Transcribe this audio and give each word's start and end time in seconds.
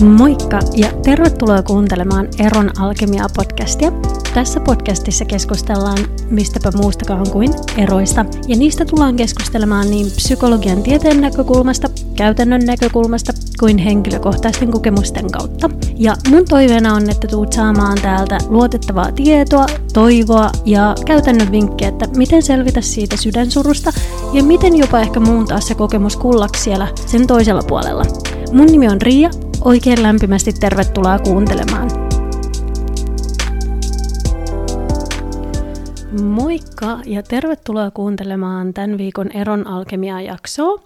Moikka 0.00 0.58
ja 0.76 0.88
tervetuloa 1.02 1.62
kuuntelemaan 1.62 2.28
Eron 2.38 2.70
Alkemia-podcastia. 2.78 3.92
Tässä 4.34 4.60
podcastissa 4.60 5.24
keskustellaan 5.24 5.98
mistäpä 6.30 6.70
muustakaan 6.76 7.30
kuin 7.30 7.54
eroista, 7.76 8.24
ja 8.48 8.56
niistä 8.56 8.84
tullaan 8.84 9.16
keskustelemaan 9.16 9.90
niin 9.90 10.06
psykologian 10.06 10.82
tieteen 10.82 11.20
näkökulmasta, 11.20 11.88
käytännön 12.16 12.60
näkökulmasta 12.64 13.32
kuin 13.60 13.78
henkilökohtaisten 13.78 14.70
kokemusten 14.70 15.30
kautta. 15.30 15.70
Ja 15.96 16.16
mun 16.30 16.44
toiveena 16.48 16.94
on, 16.94 17.10
että 17.10 17.28
tuut 17.28 17.52
saamaan 17.52 17.98
täältä 18.02 18.38
luotettavaa 18.48 19.12
tietoa, 19.12 19.66
toivoa 19.92 20.50
ja 20.64 20.94
käytännön 21.06 21.52
vinkkejä, 21.52 21.88
että 21.88 22.08
miten 22.16 22.42
selvitä 22.42 22.80
siitä 22.80 23.16
sydänsurusta 23.16 23.92
ja 24.32 24.42
miten 24.42 24.76
jopa 24.76 25.00
ehkä 25.00 25.20
muuntaa 25.20 25.60
se 25.60 25.74
kokemus 25.74 26.16
kullaksi 26.16 26.62
siellä 26.62 26.88
sen 27.06 27.26
toisella 27.26 27.62
puolella. 27.68 28.04
Mun 28.52 28.66
nimi 28.66 28.88
on 28.88 29.02
Riia 29.02 29.30
Oikein 29.64 30.02
lämpimästi 30.02 30.52
tervetuloa 30.52 31.18
kuuntelemaan. 31.18 31.90
Moikka 36.22 36.98
ja 37.06 37.22
tervetuloa 37.22 37.90
kuuntelemaan 37.90 38.74
tämän 38.74 38.98
viikon 38.98 39.30
Eron 39.32 39.66
alkemia-jaksoa. 39.66 40.82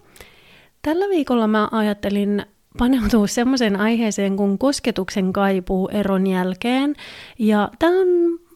Tällä 0.81 1.09
viikolla 1.09 1.47
mä 1.47 1.67
ajattelin 1.71 2.45
paneutua 2.77 3.27
semmoiseen 3.27 3.75
aiheeseen 3.75 4.37
kuin 4.37 4.57
kosketuksen 4.57 5.33
kaipuu 5.33 5.87
eron 5.87 6.27
jälkeen. 6.27 6.95
Ja 7.39 7.69
tämä 7.79 7.91
on 8.01 8.07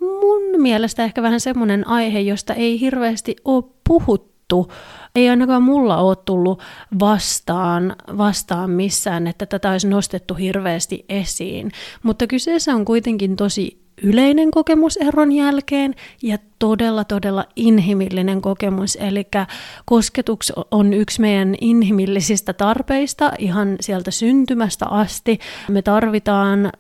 mun 0.02 0.62
mielestä 0.62 1.04
ehkä 1.04 1.22
vähän 1.22 1.40
semmoinen 1.40 1.88
aihe, 1.88 2.20
josta 2.20 2.54
ei 2.54 2.80
hirveästi 2.80 3.36
ole 3.46 3.64
puhuttu 3.88 4.37
ei 5.16 5.30
ainakaan 5.30 5.64
mulla 5.64 5.98
ole 5.98 6.16
tullut 6.16 6.62
vastaan, 7.00 7.96
vastaan 8.18 8.70
missään, 8.70 9.28
että 9.28 9.46
tätä 9.46 9.72
olisi 9.72 9.88
nostettu 9.88 10.34
hirveästi 10.34 11.06
esiin. 11.10 11.72
Mutta 12.04 12.28
kyseessä 12.28 12.76
on 12.76 12.86
kuitenkin 12.86 13.36
tosi 13.36 13.87
yleinen 14.04 14.52
kokemus 14.52 14.98
eron 14.98 15.32
jälkeen 15.32 15.96
ja 16.24 16.38
todella, 16.60 17.04
todella 17.04 17.46
inhimillinen 17.56 18.42
kokemus. 18.42 18.96
Eli 18.96 19.28
kosketus 19.86 20.54
on 20.72 20.94
yksi 20.94 21.22
meidän 21.22 21.56
inhimillisistä 21.62 22.54
tarpeista 22.54 23.32
ihan 23.40 23.76
sieltä 23.82 24.12
syntymästä 24.12 24.86
asti. 24.86 25.40
Me 25.70 25.82
tarvitaan 25.82 26.72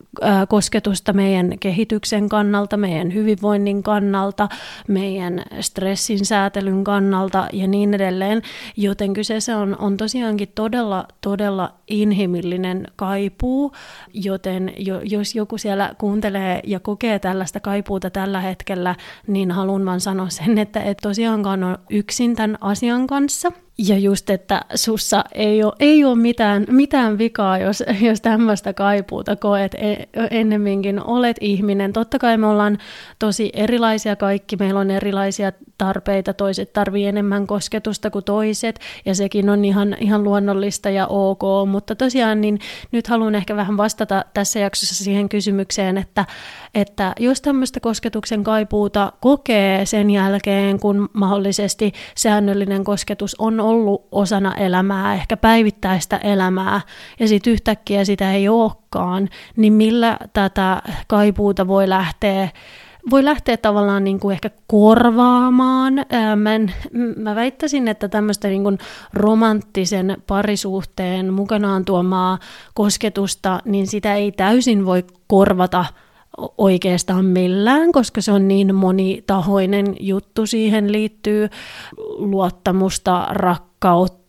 kosketusta 0.49 1.13
meidän 1.13 1.59
kehityksen 1.59 2.29
kannalta, 2.29 2.77
meidän 2.77 3.13
hyvinvoinnin 3.13 3.83
kannalta, 3.83 4.49
meidän 4.87 5.43
stressin 5.59 6.25
säätelyn 6.25 6.83
kannalta 6.83 7.47
ja 7.53 7.67
niin 7.67 7.93
edelleen. 7.93 8.41
Joten 8.77 9.13
kyseessä 9.13 9.57
on, 9.57 9.75
on 9.79 9.97
tosiaankin 9.97 10.51
todella, 10.55 11.07
todella 11.21 11.73
inhimillinen 11.87 12.87
kaipuu, 12.95 13.71
joten 14.13 14.73
jo, 14.77 15.01
jos 15.03 15.35
joku 15.35 15.57
siellä 15.57 15.95
kuuntelee 15.97 16.59
ja 16.63 16.79
kokee 16.79 17.06
tällaista 17.19 17.59
kaipuuta 17.59 18.09
tällä 18.09 18.41
hetkellä, 18.41 18.95
niin 19.27 19.51
haluan 19.51 19.67
haluan 19.67 19.85
vaan 19.85 20.01
sanoa 20.01 20.29
sen, 20.29 20.57
että 20.57 20.81
et 20.81 20.97
tosiaankaan 21.01 21.63
ole 21.63 21.77
yksin 21.89 22.35
tämän 22.35 22.57
asian 22.61 23.07
kanssa– 23.07 23.51
ja 23.77 23.97
just, 23.97 24.29
että 24.29 24.61
sussa 24.75 25.23
ei 25.33 25.63
ole, 25.63 25.73
ei 25.79 26.05
ole 26.05 26.15
mitään, 26.15 26.65
mitään 26.69 27.17
vikaa, 27.17 27.57
jos, 27.57 27.83
jos 28.01 28.21
tämmöistä 28.21 28.73
kaipuuta 28.73 29.35
koet. 29.35 29.73
E, 29.73 29.95
ennemminkin 30.31 31.03
olet 31.03 31.37
ihminen. 31.41 31.93
Totta 31.93 32.19
kai 32.19 32.37
me 32.37 32.47
ollaan 32.47 32.77
tosi 33.19 33.49
erilaisia 33.53 34.15
kaikki. 34.15 34.55
Meillä 34.55 34.79
on 34.79 34.91
erilaisia 34.91 35.51
tarpeita. 35.77 36.33
Toiset 36.33 36.73
tarvii 36.73 37.05
enemmän 37.05 37.47
kosketusta 37.47 38.09
kuin 38.09 38.25
toiset. 38.25 38.79
Ja 39.05 39.15
sekin 39.15 39.49
on 39.49 39.65
ihan, 39.65 39.95
ihan 39.99 40.23
luonnollista 40.23 40.89
ja 40.89 41.07
ok. 41.07 41.41
Mutta 41.69 41.95
tosiaan 41.95 42.41
niin 42.41 42.59
nyt 42.91 43.07
haluan 43.07 43.35
ehkä 43.35 43.55
vähän 43.55 43.77
vastata 43.77 44.25
tässä 44.33 44.59
jaksossa 44.59 45.03
siihen 45.03 45.29
kysymykseen, 45.29 45.97
että, 45.97 46.25
että 46.75 47.13
jos 47.19 47.41
tämmöistä 47.41 47.79
kosketuksen 47.79 48.43
kaipuuta 48.43 49.13
kokee 49.19 49.85
sen 49.85 50.09
jälkeen, 50.09 50.79
kun 50.79 51.09
mahdollisesti 51.13 51.91
säännöllinen 52.15 52.83
kosketus 52.83 53.35
on 53.39 53.59
ollut 53.59 54.07
osana 54.11 54.55
elämää, 54.55 55.13
ehkä 55.13 55.37
päivittäistä 55.37 56.17
elämää, 56.17 56.81
ja 57.19 57.27
sitten 57.27 57.53
yhtäkkiä 57.53 58.05
sitä 58.05 58.33
ei 58.33 58.49
olekaan, 58.49 59.29
niin 59.55 59.73
millä 59.73 60.17
tätä 60.33 60.81
kaipuuta 61.07 61.67
voi 61.67 61.89
lähteä 61.89 62.49
voi 63.09 63.25
lähteä 63.25 63.57
tavallaan 63.57 64.03
niin 64.03 64.19
kuin 64.19 64.33
ehkä 64.33 64.49
korvaamaan. 64.67 65.93
Mä, 66.35 66.55
en, 66.55 66.73
mä 67.15 67.35
väittäisin, 67.35 67.87
että 67.87 68.07
tämmöistä 68.07 68.47
niin 68.47 68.63
kuin 68.63 68.77
romanttisen 69.13 70.17
parisuhteen 70.27 71.33
mukanaan 71.33 71.85
tuomaa 71.85 72.39
kosketusta, 72.73 73.59
niin 73.65 73.87
sitä 73.87 74.15
ei 74.15 74.31
täysin 74.31 74.85
voi 74.85 75.03
korvata 75.27 75.85
oikeastaan 76.57 77.25
millään, 77.25 77.91
koska 77.91 78.21
se 78.21 78.31
on 78.31 78.47
niin 78.47 78.75
monitahoinen 78.75 79.95
juttu. 79.99 80.45
Siihen 80.45 80.91
liittyy 80.91 81.49
luottamusta, 82.17 83.27
rakkautta, 83.29 84.26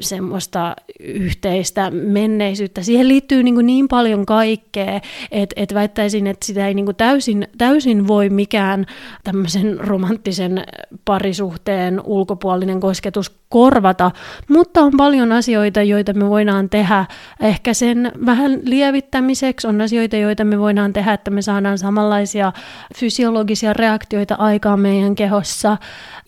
semmoista 0.00 0.76
yhteistä 1.00 1.90
menneisyyttä. 1.90 2.82
Siihen 2.82 3.08
liittyy 3.08 3.42
niin, 3.42 3.66
niin 3.66 3.88
paljon 3.88 4.26
kaikkea, 4.26 5.00
että 5.30 5.54
et 5.56 5.74
väittäisin, 5.74 6.26
että 6.26 6.46
sitä 6.46 6.68
ei 6.68 6.74
niin 6.74 6.96
täysin, 6.96 7.48
täysin 7.58 8.08
voi 8.08 8.30
mikään 8.30 8.86
tämmöisen 9.24 9.80
romanttisen 9.80 10.64
parisuhteen 11.04 12.00
ulkopuolinen 12.04 12.80
kosketus 12.80 13.38
korvata, 13.48 14.10
mutta 14.48 14.80
on 14.80 14.92
paljon 14.96 15.32
asioita, 15.32 15.82
joita 15.82 16.12
me 16.12 16.28
voidaan 16.28 16.70
tehdä 16.70 17.04
ehkä 17.40 17.74
sen 17.74 18.12
vähän 18.26 18.60
lievittämiseksi. 18.64 19.66
On 19.66 19.80
asioita, 19.80 20.16
joita 20.16 20.44
me 20.44 20.58
voidaan 20.58 20.92
tehdä, 20.92 21.12
että 21.12 21.30
me 21.30 21.42
saadaan 21.42 21.78
samanlaisia 21.78 22.52
fysiologisia 22.96 23.72
reaktioita 23.72 24.34
aikaan 24.34 24.80
meidän 24.80 25.14
kehossa. 25.14 25.76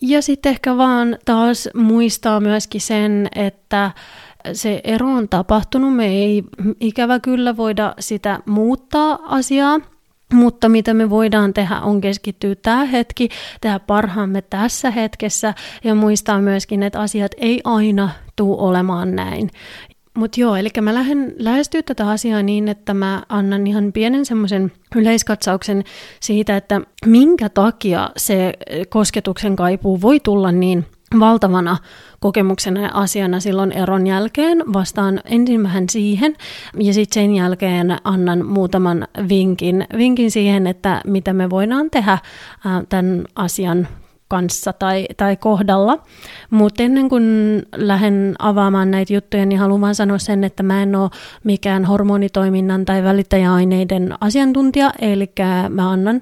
Ja 0.01 0.21
sitten 0.21 0.49
ehkä 0.49 0.77
vaan 0.77 1.17
taas 1.25 1.69
muistaa 1.75 2.39
myöskin 2.39 2.81
sen, 2.91 3.27
että 3.35 3.91
se 4.53 4.81
ero 4.83 5.07
on 5.07 5.29
tapahtunut, 5.29 5.95
me 5.95 6.07
ei 6.07 6.43
ikävä 6.79 7.19
kyllä 7.19 7.57
voida 7.57 7.93
sitä 7.99 8.39
muuttaa 8.45 9.19
asiaa, 9.23 9.79
mutta 10.33 10.69
mitä 10.69 10.93
me 10.93 11.09
voidaan 11.09 11.53
tehdä 11.53 11.79
on 11.79 12.01
keskittyä 12.01 12.55
tämä 12.55 12.85
hetki, 12.85 13.29
tehdä 13.61 13.79
parhaamme 13.79 14.41
tässä 14.41 14.91
hetkessä 14.91 15.53
ja 15.83 15.95
muistaa 15.95 16.41
myöskin, 16.41 16.83
että 16.83 16.99
asiat 16.99 17.31
ei 17.37 17.61
aina 17.63 18.09
tule 18.35 18.61
olemaan 18.61 19.15
näin. 19.15 19.49
Mutta 20.13 20.41
joo, 20.41 20.55
eli 20.55 20.69
mä 20.81 20.93
lähden 20.93 21.35
lähestyä 21.39 21.81
tätä 21.83 22.09
asiaa 22.09 22.43
niin, 22.43 22.67
että 22.67 22.93
mä 22.93 23.23
annan 23.29 23.67
ihan 23.67 23.93
pienen 23.93 24.25
semmoisen 24.25 24.71
yleiskatsauksen 24.95 25.83
siitä, 26.19 26.57
että 26.57 26.81
minkä 27.05 27.49
takia 27.49 28.09
se 28.17 28.53
kosketuksen 28.89 29.55
kaipuu 29.55 30.01
voi 30.01 30.19
tulla 30.19 30.51
niin 30.51 30.85
valtavana 31.19 31.77
kokemuksena 32.19 32.81
ja 32.81 32.89
asiana 32.93 33.39
silloin 33.39 33.71
eron 33.71 34.07
jälkeen. 34.07 34.63
Vastaan 34.73 35.19
ensin 35.25 35.63
vähän 35.63 35.89
siihen 35.89 36.35
ja 36.79 36.93
sitten 36.93 37.23
sen 37.23 37.35
jälkeen 37.35 37.97
annan 38.03 38.45
muutaman 38.45 39.07
vinkin, 39.29 39.87
vinkin 39.97 40.31
siihen, 40.31 40.67
että 40.67 41.01
mitä 41.05 41.33
me 41.33 41.49
voidaan 41.49 41.89
tehdä 41.89 42.17
tämän 42.89 43.25
asian 43.35 43.87
kanssa 44.27 44.73
tai, 44.73 45.07
tai 45.17 45.37
kohdalla. 45.37 46.03
Mutta 46.49 46.83
ennen 46.83 47.09
kuin 47.09 47.23
lähden 47.75 48.35
avaamaan 48.39 48.91
näitä 48.91 49.13
juttuja, 49.13 49.45
niin 49.45 49.59
haluan 49.59 49.81
vaan 49.81 49.95
sanoa 49.95 50.17
sen, 50.17 50.43
että 50.43 50.63
mä 50.63 50.83
en 50.83 50.95
ole 50.95 51.09
mikään 51.43 51.85
hormonitoiminnan 51.85 52.85
tai 52.85 53.03
välittäjäaineiden 53.03 54.13
asiantuntija, 54.21 54.91
eli 55.01 55.31
mä 55.69 55.91
annan 55.91 56.21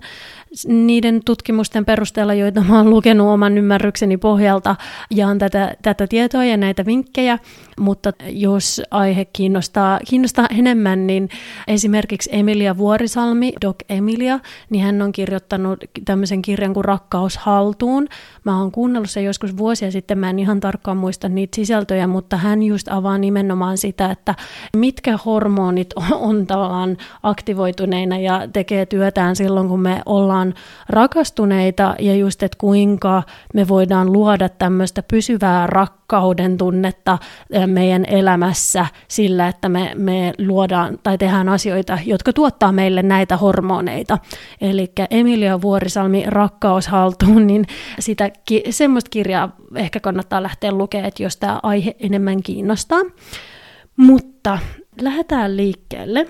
niiden 0.68 1.22
tutkimusten 1.26 1.86
perusteella, 1.86 2.34
joita 2.34 2.64
oon 2.70 2.90
lukenut 2.90 3.28
oman 3.28 3.58
ymmärrykseni 3.58 4.18
pohjalta, 4.18 4.76
jaan 5.12 5.38
tätä, 5.38 5.76
tätä 5.82 6.08
tietoa 6.08 6.46
ja 6.46 6.58
näitä 6.58 6.86
vinkkejä, 6.86 7.40
mutta 7.80 8.14
jos 8.30 8.82
aihe 8.92 9.26
kiinnostaa, 9.26 10.00
kiinnostaa 10.10 10.48
enemmän, 10.58 11.08
niin 11.08 11.30
esimerkiksi 11.68 12.30
Emilia 12.34 12.78
Vuorisalmi, 12.78 13.54
Doc 13.62 13.76
Emilia, 13.90 14.40
niin 14.70 14.84
hän 14.84 15.02
on 15.02 15.12
kirjoittanut 15.12 15.80
tämmöisen 16.06 16.42
kirjan 16.42 16.74
kuin 16.74 16.86
Rakkaus 16.86 17.38
haltuun. 17.38 18.08
Mä 18.44 18.60
oon 18.60 18.72
kuunnellut 18.72 19.10
sen 19.10 19.26
joskus 19.26 19.58
vuosia 19.58 19.92
sitten, 19.92 20.18
mä 20.18 20.30
en 20.30 20.40
ihan 20.40 20.60
tarkkaan 20.60 20.98
muista 20.98 21.30
niitä 21.30 21.56
sisältöjä, 21.56 22.08
mutta 22.08 22.38
hän 22.38 22.64
just 22.64 22.88
avaa 22.88 23.18
nimenomaan 23.18 23.78
sitä, 23.78 24.12
että 24.12 24.36
mitkä 24.78 25.20
hormonit 25.26 25.94
on, 25.96 26.14
on 26.14 26.48
tavallaan 26.48 26.98
aktivoituneina 27.24 28.20
ja 28.20 28.48
tekee 28.54 28.86
työtään 28.86 29.36
silloin, 29.36 29.68
kun 29.68 29.82
me 29.82 30.02
ollaan 30.06 30.39
ollaan 30.40 30.54
rakastuneita 30.90 31.96
ja 32.00 32.16
just, 32.16 32.44
että 32.44 32.58
kuinka 32.58 33.24
me 33.54 33.68
voidaan 33.68 34.14
luoda 34.14 34.50
tämmöistä 34.50 35.04
pysyvää 35.04 35.68
rakkauden 35.68 36.58
tunnetta 36.58 37.18
meidän 37.66 38.06
elämässä 38.06 38.86
sillä, 39.08 39.48
että 39.48 39.70
me, 39.70 39.92
me 39.96 40.34
luodaan 40.38 41.00
tai 41.04 41.18
tehdään 41.18 41.50
asioita, 41.50 41.98
jotka 42.06 42.34
tuottaa 42.34 42.72
meille 42.72 43.04
näitä 43.04 43.38
hormoneita. 43.38 44.18
Eli 44.62 44.92
Emilia 45.12 45.62
Vuorisalmi 45.62 46.24
Rakkaus 46.28 46.88
haltuun, 46.88 47.48
niin 47.48 47.66
sitä, 48.00 48.30
semmoista 48.70 49.10
kirjaa 49.10 49.56
ehkä 49.76 50.00
kannattaa 50.00 50.44
lähteä 50.44 50.72
lukemaan, 50.72 51.08
että 51.08 51.24
jos 51.24 51.38
tämä 51.38 51.60
aihe 51.64 51.96
enemmän 52.00 52.44
kiinnostaa. 52.44 53.02
Mutta 53.98 54.60
lähdetään 55.02 55.58
liikkeelle 55.58 56.28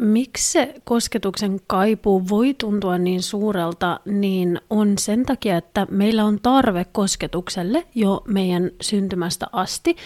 Miksi 0.00 0.52
se 0.52 0.74
kosketuksen 0.84 1.60
kaipuu 1.66 2.28
voi 2.28 2.54
tuntua 2.54 2.98
niin 2.98 3.22
suurelta, 3.22 4.00
niin 4.04 4.60
on 4.70 4.98
sen 4.98 5.26
takia, 5.26 5.56
että 5.56 5.86
meillä 5.90 6.24
on 6.24 6.38
tarve 6.42 6.86
kosketukselle 6.92 7.86
jo 7.94 8.22
meidän 8.28 8.70
syntymästä 8.80 9.46
asti. 9.52 9.96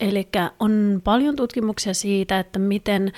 Eli 0.00 0.28
on 0.60 1.00
paljon 1.04 1.36
tutkimuksia 1.36 1.94
siitä, 1.94 2.38
että 2.38 2.58
miten 2.58 3.12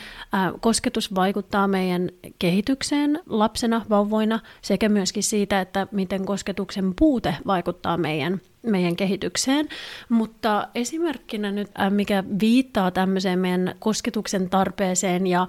kosketus 0.60 1.14
vaikuttaa 1.14 1.68
meidän 1.68 2.10
kehitykseen 2.38 3.20
lapsena, 3.26 3.84
vauvoina, 3.90 4.40
sekä 4.62 4.88
myöskin 4.88 5.22
siitä, 5.22 5.60
että 5.60 5.86
miten 5.92 6.24
kosketuksen 6.24 6.94
puute 6.98 7.36
vaikuttaa 7.46 7.96
meidän 7.96 8.40
meidän 8.62 8.96
kehitykseen, 8.96 9.68
mutta 10.08 10.68
esimerkkinä 10.74 11.52
nyt, 11.52 11.70
äh, 11.80 11.90
mikä 11.90 12.24
viittaa 12.40 12.90
tämmöiseen 12.90 13.38
meidän 13.38 13.74
kosketuksen 13.78 14.50
tarpeeseen 14.50 15.26
ja 15.26 15.48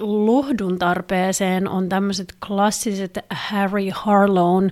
lohdun 0.00 0.78
tarpeeseen, 0.78 1.68
on 1.68 1.88
tämmöiset 1.88 2.34
klassiset 2.46 3.18
Harry 3.30 3.90
Harlown 3.94 4.70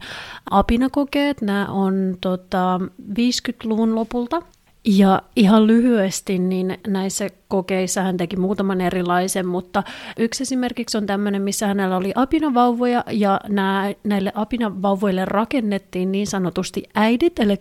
apinakokeet. 0.51 1.41
Nämä 1.43 1.67
on 1.67 2.17
tota, 2.21 2.81
50-luvun 3.11 3.95
lopulta. 3.95 4.43
Ja 4.85 5.23
ihan 5.37 5.67
lyhyesti, 5.67 6.39
niin 6.39 6.79
näissä 6.87 7.29
kokeissa 7.49 8.03
hän 8.03 8.17
teki 8.17 8.37
muutaman 8.37 8.81
erilaisen, 8.81 9.47
mutta 9.47 9.83
yksi 10.19 10.43
esimerkiksi 10.43 10.99
on 10.99 11.07
tämmöinen, 11.07 11.43
missä 11.43 11.67
hänellä 11.67 11.97
oli 11.97 12.13
apinavauvoja 12.15 13.05
ja 13.11 13.41
nämä, 13.49 13.93
näille 14.05 14.33
apinavauvoille 14.35 15.25
rakennettiin 15.25 16.13
niin 16.13 16.27
sanotusti 16.27 16.83
äidit, 16.95 17.39
eli 17.39 17.57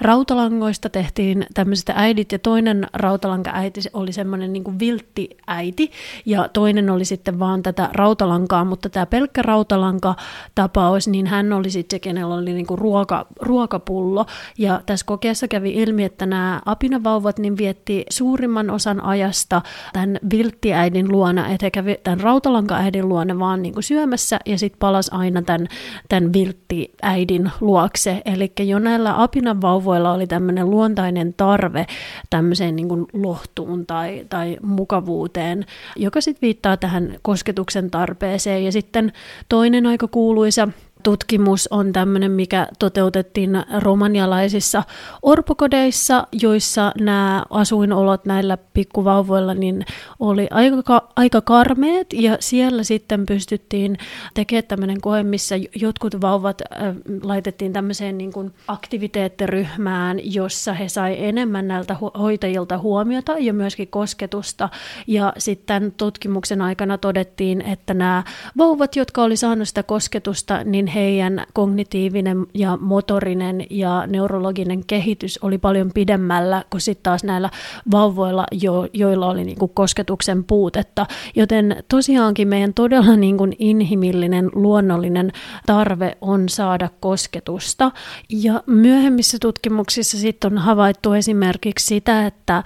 rautalangoista 0.00 0.88
tehtiin 0.88 1.46
tämmöiset 1.54 1.90
äidit 1.94 2.32
ja 2.32 2.38
toinen 2.38 2.86
rautalanka-äiti 2.92 3.80
oli 3.92 4.12
semmoinen 4.12 4.52
niin 4.52 4.78
viltti 4.78 5.28
äiti 5.46 5.90
ja 6.26 6.48
toinen 6.48 6.90
oli 6.90 7.04
sitten 7.04 7.38
vaan 7.38 7.62
tätä 7.62 7.88
rautalankaa, 7.92 8.64
mutta 8.64 8.88
tämä 8.88 9.06
pelkkä 9.06 9.42
rautalanka-tapaus, 9.42 11.08
niin 11.08 11.26
hän 11.26 11.52
oli 11.52 11.70
sitten 11.70 11.96
se, 11.96 12.00
kenellä 12.00 12.34
oli 12.34 12.52
niin 12.52 12.66
kuin 12.66 12.78
ruoka, 12.78 13.26
ruokapullo. 13.40 14.26
Ja 14.58 14.80
tässä 14.86 15.06
kokeessa 15.06 15.48
kävi 15.48 15.70
ilmi, 15.70 16.04
että 16.04 16.26
nämä 16.26 16.60
apinavauvat 16.64 17.38
niin 17.38 17.56
vietti 17.56 18.04
suurimman 18.10 18.70
osan 18.70 19.00
ajasta 19.04 19.27
ajasta 19.28 19.62
tämän 19.92 20.18
vilttiäidin 20.30 21.12
luona, 21.12 21.46
kävi 21.72 21.96
tämän 22.04 22.20
rautalankaäidin 22.20 23.08
luona 23.08 23.38
vaan 23.38 23.62
niin 23.62 23.74
kuin 23.74 23.84
syömässä 23.84 24.38
ja 24.46 24.58
sitten 24.58 24.78
palas 24.78 25.08
aina 25.12 25.42
tämän, 25.42 25.68
tämän 26.08 26.32
vilttiäidin 26.32 27.50
luokse. 27.60 28.22
Eli 28.24 28.52
jo 28.60 28.78
näillä 28.78 29.22
apinan 29.22 29.60
vauvoilla 29.60 30.12
oli 30.12 30.26
tämmöinen 30.26 30.70
luontainen 30.70 31.34
tarve 31.34 31.86
tämmöiseen 32.30 32.76
niin 32.76 32.88
kuin 32.88 33.06
lohtuun 33.12 33.86
tai, 33.86 34.26
tai 34.28 34.56
mukavuuteen, 34.62 35.66
joka 35.96 36.20
sitten 36.20 36.46
viittaa 36.46 36.76
tähän 36.76 37.16
kosketuksen 37.22 37.90
tarpeeseen. 37.90 38.64
Ja 38.64 38.72
sitten 38.72 39.12
toinen 39.48 39.86
aika 39.86 40.08
kuuluisa 40.08 40.68
tutkimus 41.02 41.68
on 41.70 41.92
tämmöinen, 41.92 42.32
mikä 42.32 42.68
toteutettiin 42.78 43.62
romanialaisissa 43.78 44.82
orpokodeissa, 45.22 46.26
joissa 46.42 46.92
nämä 47.00 47.44
asuinolot 47.50 48.24
näillä 48.24 48.58
pikkuvauvoilla 48.72 49.54
niin 49.54 49.84
oli 50.20 50.48
aika, 50.50 51.08
aika 51.16 51.40
karmeet. 51.40 52.06
Ja 52.12 52.36
siellä 52.40 52.82
sitten 52.82 53.26
pystyttiin 53.26 53.96
tekemään 54.34 54.64
tämmöinen 54.68 55.00
koe, 55.00 55.22
missä 55.22 55.54
jotkut 55.74 56.20
vauvat 56.20 56.62
äh, 56.62 56.94
laitettiin 57.22 57.72
tämmöiseen 57.72 58.18
niin 58.18 58.32
kuin 58.32 58.54
aktiviteettiryhmään, 58.68 60.20
jossa 60.22 60.72
he 60.72 60.88
sai 60.88 61.16
enemmän 61.24 61.68
näiltä 61.68 61.96
hoitajilta 62.18 62.78
huomiota 62.78 63.38
ja 63.38 63.52
myöskin 63.52 63.88
kosketusta. 63.88 64.68
Ja 65.06 65.32
sitten 65.38 65.92
tutkimuksen 65.96 66.62
aikana 66.62 66.98
todettiin, 66.98 67.60
että 67.60 67.94
nämä 67.94 68.24
vauvat, 68.58 68.96
jotka 68.96 69.22
oli 69.22 69.36
saanut 69.36 69.68
sitä 69.68 69.82
kosketusta, 69.82 70.64
niin 70.64 70.86
heidän 70.88 71.46
kognitiivinen 71.52 72.46
ja 72.54 72.78
motorinen 72.80 73.66
ja 73.70 74.06
neurologinen 74.06 74.84
kehitys 74.86 75.38
oli 75.42 75.58
paljon 75.58 75.90
pidemmällä 75.94 76.64
kuin 76.70 76.80
sitten 76.80 77.02
taas 77.02 77.24
näillä 77.24 77.50
vauvoilla, 77.90 78.46
jo, 78.52 78.88
joilla 78.92 79.28
oli 79.28 79.44
niin 79.44 79.58
kuin 79.58 79.72
kosketuksen 79.74 80.44
puutetta. 80.44 81.06
Joten 81.36 81.84
tosiaankin 81.88 82.48
meidän 82.48 82.74
todella 82.74 83.16
niin 83.16 83.36
kuin 83.36 83.56
inhimillinen, 83.58 84.50
luonnollinen 84.52 85.32
tarve 85.66 86.16
on 86.20 86.48
saada 86.48 86.90
kosketusta. 87.00 87.90
Ja 88.28 88.62
myöhemmissä 88.66 89.38
tutkimuksissa 89.40 90.18
sitten 90.18 90.52
on 90.52 90.58
havaittu 90.58 91.12
esimerkiksi 91.12 91.86
sitä, 91.86 92.26
että 92.26 92.62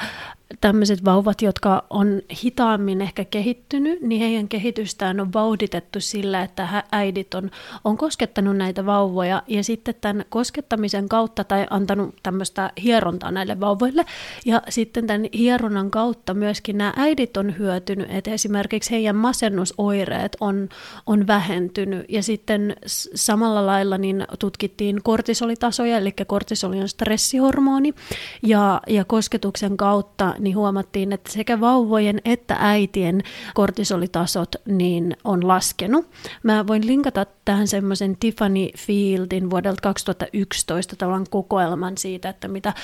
tämmöiset 0.60 1.04
vauvat, 1.04 1.42
jotka 1.42 1.84
on 1.90 2.22
hitaammin 2.44 3.00
ehkä 3.00 3.24
kehittynyt, 3.24 4.00
niin 4.00 4.20
heidän 4.20 4.48
kehitystään 4.48 5.20
on 5.20 5.32
vauhditettu 5.32 6.00
sillä, 6.00 6.42
että 6.42 6.84
äidit 6.92 7.34
on, 7.34 7.50
on 7.84 7.96
koskettanut 7.96 8.56
näitä 8.56 8.86
vauvoja 8.86 9.42
ja 9.46 9.64
sitten 9.64 9.94
tämän 10.00 10.24
koskettamisen 10.28 11.08
kautta 11.08 11.44
tai 11.44 11.66
antanut 11.70 12.14
tämmöistä 12.22 12.70
hierontaa 12.82 13.30
näille 13.30 13.60
vauvoille. 13.60 14.04
Ja 14.44 14.62
sitten 14.68 15.06
tämän 15.06 15.26
hieronnan 15.34 15.90
kautta 15.90 16.34
myöskin 16.34 16.78
nämä 16.78 16.92
äidit 16.96 17.36
on 17.36 17.58
hyötynyt, 17.58 18.10
että 18.10 18.30
esimerkiksi 18.30 18.90
heidän 18.90 19.16
masennusoireet 19.16 20.36
on, 20.40 20.68
on 21.06 21.26
vähentynyt. 21.26 22.06
Ja 22.08 22.22
sitten 22.22 22.76
samalla 23.14 23.66
lailla 23.66 23.98
niin 23.98 24.26
tutkittiin 24.38 25.02
kortisolitasoja, 25.02 25.96
eli 25.96 26.12
kortisoli 26.26 26.80
on 26.80 26.88
stressihormoni. 26.88 27.94
Ja, 28.42 28.80
ja 28.88 29.04
kosketuksen 29.04 29.76
kautta 29.76 30.34
niin 30.42 30.56
huomattiin, 30.56 31.12
että 31.12 31.32
sekä 31.32 31.60
vauvojen 31.60 32.20
että 32.24 32.56
äitien 32.60 33.22
kortisolitasot 33.54 34.56
niin 34.66 35.16
on 35.24 35.48
laskenut. 35.48 36.06
Mä 36.42 36.66
voin 36.66 36.86
linkata 36.86 37.26
tähän 37.44 37.68
semmoisen 37.68 38.16
Tiffany 38.16 38.68
Fieldin 38.78 39.50
vuodelta 39.50 39.82
2011 39.82 40.96
tavallaan 40.96 41.26
kokoelman 41.30 41.98
siitä, 41.98 42.28
että 42.28 42.48
mitä 42.48 42.74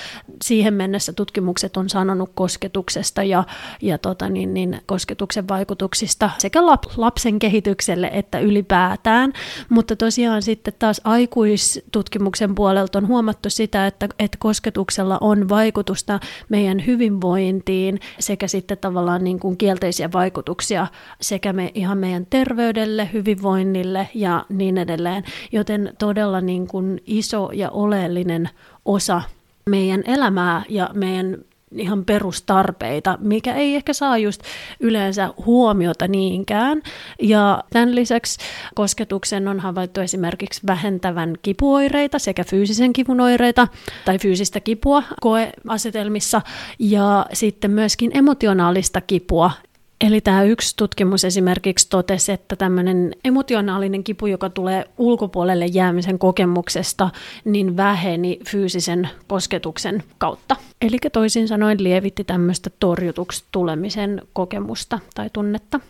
siihen 0.45 0.75
mennessä 0.75 1.13
tutkimukset 1.13 1.77
on 1.77 1.89
sanonut 1.89 2.31
kosketuksesta 2.35 3.23
ja, 3.23 3.45
ja 3.83 3.99
tota 3.99 4.29
niin, 4.29 4.55
niin, 4.55 4.81
kosketuksen 4.87 5.49
vaikutuksista 5.49 6.31
sekä 6.39 6.67
lap, 6.67 6.85
lapsen 6.97 7.39
kehitykselle 7.39 8.11
että 8.13 8.39
ylipäätään. 8.39 9.33
Mutta 9.69 9.97
tosiaan 9.97 10.43
sitten 10.43 10.75
taas 10.79 11.01
aikuistutkimuksen 11.05 12.55
puolelta 12.55 12.99
on 12.99 13.09
huomattu 13.09 13.51
sitä, 13.51 13.87
että, 13.87 14.09
että 14.19 14.39
kosketuksella 14.41 15.19
on 15.21 15.49
vaikutusta 15.49 16.21
meidän 16.49 16.87
hyvinvointiin 16.87 17.38
sekä 18.19 18.49
sitten 18.49 18.79
tavallaan 18.79 19.25
niin 19.25 19.41
kuin 19.41 19.57
kielteisiä 19.57 20.13
vaikutuksia 20.13 20.87
sekä 21.21 21.53
me, 21.53 21.71
ihan 21.75 21.99
meidän 21.99 22.27
terveydelle, 22.31 23.09
hyvinvoinnille 23.13 24.09
ja 24.15 24.45
niin 24.49 24.79
edelleen. 24.79 25.25
Joten 25.53 25.93
todella 25.99 26.41
niin 26.41 26.67
kuin 26.67 27.03
iso 27.07 27.51
ja 27.53 27.71
oleellinen 27.71 28.51
osa 28.85 29.23
meidän 29.71 30.03
elämää 30.07 30.63
ja 30.69 30.91
meidän 30.95 31.37
ihan 31.77 32.05
perustarpeita, 32.05 33.19
mikä 33.21 33.55
ei 33.55 33.75
ehkä 33.75 33.93
saa 33.93 34.19
just 34.19 34.43
yleensä 34.81 35.31
huomiota 35.47 36.09
niinkään. 36.09 36.83
Ja 37.23 37.65
tämän 37.73 37.95
lisäksi 37.95 38.39
kosketuksen 38.75 39.49
on 39.49 39.61
havaittu 39.61 40.01
esimerkiksi 40.01 40.61
vähentävän 40.67 41.35
kipuoireita 41.43 42.19
sekä 42.19 42.45
fyysisen 42.45 42.93
kivun 42.93 43.21
oireita 43.21 43.69
tai 44.05 44.19
fyysistä 44.19 44.61
kipua 44.61 45.03
koeasetelmissa 45.21 46.43
ja 46.79 47.27
sitten 47.33 47.71
myöskin 47.71 48.11
emotionaalista 48.15 49.01
kipua 49.01 49.51
Eli 50.01 50.21
tämä 50.21 50.43
yksi 50.43 50.77
tutkimus 50.77 51.25
esimerkiksi 51.25 51.89
totesi, 51.91 52.33
että 52.33 52.57
tämmöinen 52.57 53.13
emotionaalinen 53.25 54.05
kipu, 54.05 54.27
joka 54.27 54.51
tulee 54.51 54.85
ulkopuolelle 54.99 55.67
jäämisen 55.67 56.19
kokemuksesta, 56.19 57.11
niin 57.45 57.77
väheni 57.77 58.39
fyysisen 58.49 59.09
kosketuksen 59.27 60.03
kautta. 60.19 60.57
Eli 60.81 60.99
toisin 61.13 61.49
sanoen 61.49 61.85
lievitti 61.85 62.25
tämmöistä 62.25 62.71
torjutuksi 62.81 63.45
tulemisen 63.53 64.23
kokemusta 64.33 64.99
tai 65.15 65.31
tunnetta. 65.33 65.81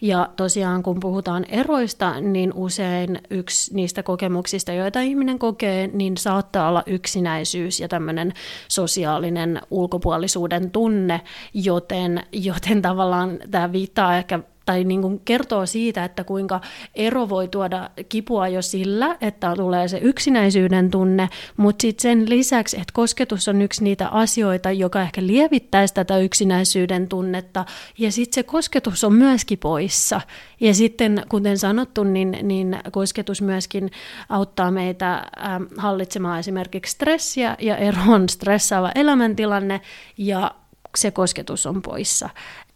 Ja 0.00 0.28
tosiaan 0.36 0.82
kun 0.82 1.00
puhutaan 1.00 1.44
eroista, 1.48 2.20
niin 2.20 2.52
usein 2.54 3.18
yksi 3.30 3.74
niistä 3.74 4.02
kokemuksista, 4.02 4.72
joita 4.72 5.00
ihminen 5.00 5.38
kokee, 5.38 5.90
niin 5.92 6.16
saattaa 6.16 6.68
olla 6.68 6.82
yksinäisyys 6.86 7.80
ja 7.80 7.88
tämmöinen 7.88 8.32
sosiaalinen 8.68 9.60
ulkopuolisuuden 9.70 10.70
tunne, 10.70 11.20
joten, 11.54 12.22
joten 12.32 12.82
tavallaan 12.82 13.38
tämä 13.50 13.72
viittaa 13.72 14.16
ehkä 14.16 14.40
tai 14.68 14.84
niin 14.84 15.02
kuin 15.02 15.20
kertoo 15.24 15.66
siitä, 15.66 16.04
että 16.04 16.24
kuinka 16.24 16.60
ero 16.94 17.28
voi 17.28 17.48
tuoda 17.48 17.90
kipua 18.08 18.48
jo 18.48 18.62
sillä, 18.62 19.16
että 19.20 19.54
tulee 19.56 19.88
se 19.88 19.98
yksinäisyyden 19.98 20.90
tunne, 20.90 21.28
mutta 21.56 21.82
sitten 21.82 22.02
sen 22.02 22.28
lisäksi, 22.28 22.76
että 22.76 22.92
kosketus 22.92 23.48
on 23.48 23.62
yksi 23.62 23.84
niitä 23.84 24.08
asioita, 24.08 24.70
joka 24.70 25.02
ehkä 25.02 25.26
lievittäisi 25.26 25.94
tätä 25.94 26.18
yksinäisyyden 26.18 27.08
tunnetta, 27.08 27.64
ja 27.98 28.12
sitten 28.12 28.34
se 28.34 28.42
kosketus 28.42 29.04
on 29.04 29.12
myöskin 29.12 29.58
poissa. 29.58 30.20
Ja 30.60 30.74
sitten, 30.74 31.22
kuten 31.28 31.58
sanottu, 31.58 32.04
niin, 32.04 32.38
niin 32.42 32.78
kosketus 32.90 33.42
myöskin 33.42 33.90
auttaa 34.28 34.70
meitä 34.70 35.26
hallitsemaan 35.76 36.38
esimerkiksi 36.38 36.92
stressiä, 36.92 37.56
ja 37.60 37.76
ero 37.76 38.02
on 38.08 38.28
stressaava 38.28 38.92
elämäntilanne, 38.94 39.80
ja 40.18 40.54
se 40.96 41.10
kosketus 41.10 41.66
on 41.66 41.82
poissa. 41.82 42.30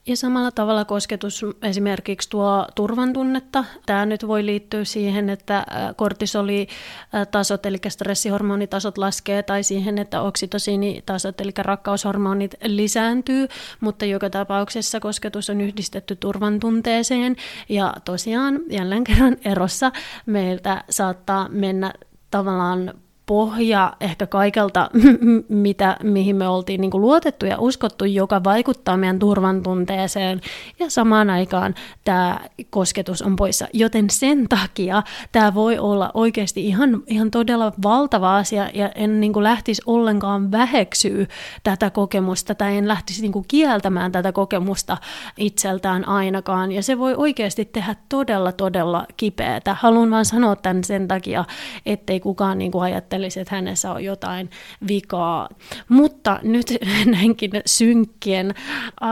Ja 0.07 0.17
samalla 0.17 0.51
tavalla 0.51 0.85
kosketus 0.85 1.45
esimerkiksi 1.63 2.31
tuo 2.31 2.67
turvan 2.75 3.13
tunnetta. 3.13 3.65
Tämä 3.87 4.07
nyt 4.07 4.27
voi 4.27 4.47
liittyä 4.47 4.85
siihen, 4.85 5.31
että 5.31 5.67
kortisolitasot, 5.97 7.67
eli 7.67 7.79
stressihormonitasot 7.89 8.99
laskee, 8.99 9.43
tai 9.43 9.63
siihen, 9.63 9.99
että 9.99 10.21
oksitosiinitasot, 10.21 11.41
eli 11.41 11.51
rakkaushormonit 11.59 12.55
lisääntyy, 12.65 13.49
mutta 13.81 14.05
joka 14.05 14.31
tapauksessa 14.31 15.01
kosketus 15.01 15.51
on 15.51 15.61
yhdistetty 15.61 16.17
turvan 16.17 16.61
tunteeseen. 16.61 17.37
Ja 17.69 17.95
tosiaan 18.05 18.61
jälleen 18.71 19.05
kerran 19.05 19.37
erossa 19.45 19.93
meiltä 20.27 20.85
saattaa 20.91 21.49
mennä 21.49 21.93
tavallaan 22.31 22.95
pohja 23.27 23.93
ehkä 24.01 24.27
kaikelta, 24.27 24.91
mitä, 25.49 25.97
mihin 26.03 26.37
me 26.37 26.49
oltiin 26.49 26.81
niin 26.81 26.91
kuin 26.91 27.01
luotettu 27.01 27.47
ja 27.47 27.59
uskottu, 27.59 28.05
joka 28.05 28.45
vaikuttaa 28.45 28.97
meidän 28.97 29.19
turvantunteeseen. 29.19 30.41
Ja 30.79 30.91
samaan 30.91 31.31
aikaan 31.31 31.75
tämä 32.05 32.41
kosketus 32.71 33.23
on 33.23 33.37
poissa. 33.37 33.69
Joten 33.73 34.11
sen 34.11 34.49
takia 34.49 35.03
tämä 35.33 35.55
voi 35.55 35.79
olla 35.79 36.11
oikeasti 36.15 36.67
ihan, 36.67 37.03
ihan 37.07 37.31
todella 37.31 37.73
valtava 37.83 38.37
asia, 38.37 38.71
ja 38.75 38.89
en 38.95 39.21
niin 39.21 39.33
kuin 39.33 39.45
lähtisi 39.45 39.83
ollenkaan 39.87 40.53
väheksyä 40.53 41.27
tätä 41.63 41.91
kokemusta, 41.91 42.55
tai 42.55 42.77
en 42.77 42.89
lähtisi 42.89 43.23
niin 43.23 43.33
kuin 43.33 43.45
kieltämään 43.49 44.13
tätä 44.13 44.33
kokemusta 44.33 44.97
itseltään 45.37 46.09
ainakaan. 46.09 46.73
Ja 46.73 46.83
se 46.83 46.99
voi 46.99 47.15
oikeasti 47.15 47.65
tehdä 47.65 47.97
todella, 48.09 48.53
todella 48.53 49.07
kipeätä. 49.17 49.77
Haluan 49.81 50.11
vaan 50.11 50.25
sanoa 50.25 50.57
tämän 50.57 50.85
sen 50.85 51.09
takia, 51.09 51.45
ettei 51.87 52.21
kukaan 52.21 52.59
niin 52.59 52.73
kuin 52.73 52.85
ajattele, 52.85 53.12
ajattelisi, 53.13 53.41
että 53.41 53.55
hänessä 53.55 53.93
on 53.93 54.05
jotain 54.05 54.51
vikaa. 54.89 55.49
Mutta 55.89 56.41
nyt 56.43 56.67
näinkin 57.17 57.51
synkkien 57.67 58.55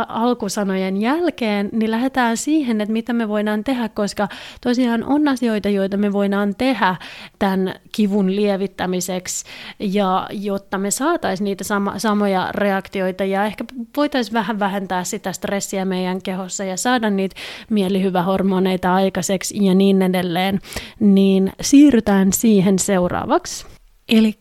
alkusanojen 0.08 0.96
jälkeen, 0.96 1.68
niin 1.72 1.90
lähdetään 1.90 2.36
siihen, 2.36 2.80
että 2.80 2.92
mitä 2.92 3.12
me 3.12 3.28
voidaan 3.28 3.64
tehdä, 3.64 3.88
koska 3.88 4.28
tosiaan 4.60 5.04
on 5.04 5.28
asioita, 5.28 5.68
joita 5.68 5.96
me 5.96 6.12
voidaan 6.12 6.54
tehdä 6.54 6.96
tämän 7.38 7.74
kivun 7.92 8.36
lievittämiseksi, 8.36 9.44
ja 9.78 10.26
jotta 10.30 10.78
me 10.78 10.90
saataisiin 10.90 11.44
niitä 11.44 11.64
sama, 11.64 11.98
samoja 11.98 12.48
reaktioita, 12.52 13.24
ja 13.24 13.44
ehkä 13.44 13.64
voitaisiin 13.96 14.34
vähän 14.34 14.58
vähentää 14.58 15.04
sitä 15.04 15.32
stressiä 15.32 15.84
meidän 15.84 16.22
kehossa 16.22 16.64
ja 16.64 16.76
saada 16.76 17.10
niitä 17.10 17.36
mielihyvähormoneita 17.70 18.94
aikaiseksi 18.94 19.64
ja 19.64 19.74
niin 19.74 20.02
edelleen, 20.02 20.60
niin 21.00 21.52
siirrytään 21.60 22.32
siihen 22.32 22.78
seuraavaksi. 22.78 23.79
Eli 24.10 24.34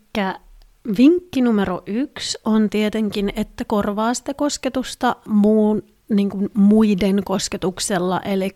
vinkki 0.98 1.42
numero 1.42 1.84
yksi 1.86 2.38
on 2.46 2.70
tietenkin, 2.70 3.34
että 3.36 3.66
korvaa 3.66 4.14
sitä 4.14 4.34
kosketusta 4.34 5.16
muun 5.28 5.84
niin 6.10 6.30
kuin 6.30 6.50
muiden 6.54 7.24
kosketuksella, 7.24 8.22
eli 8.22 8.56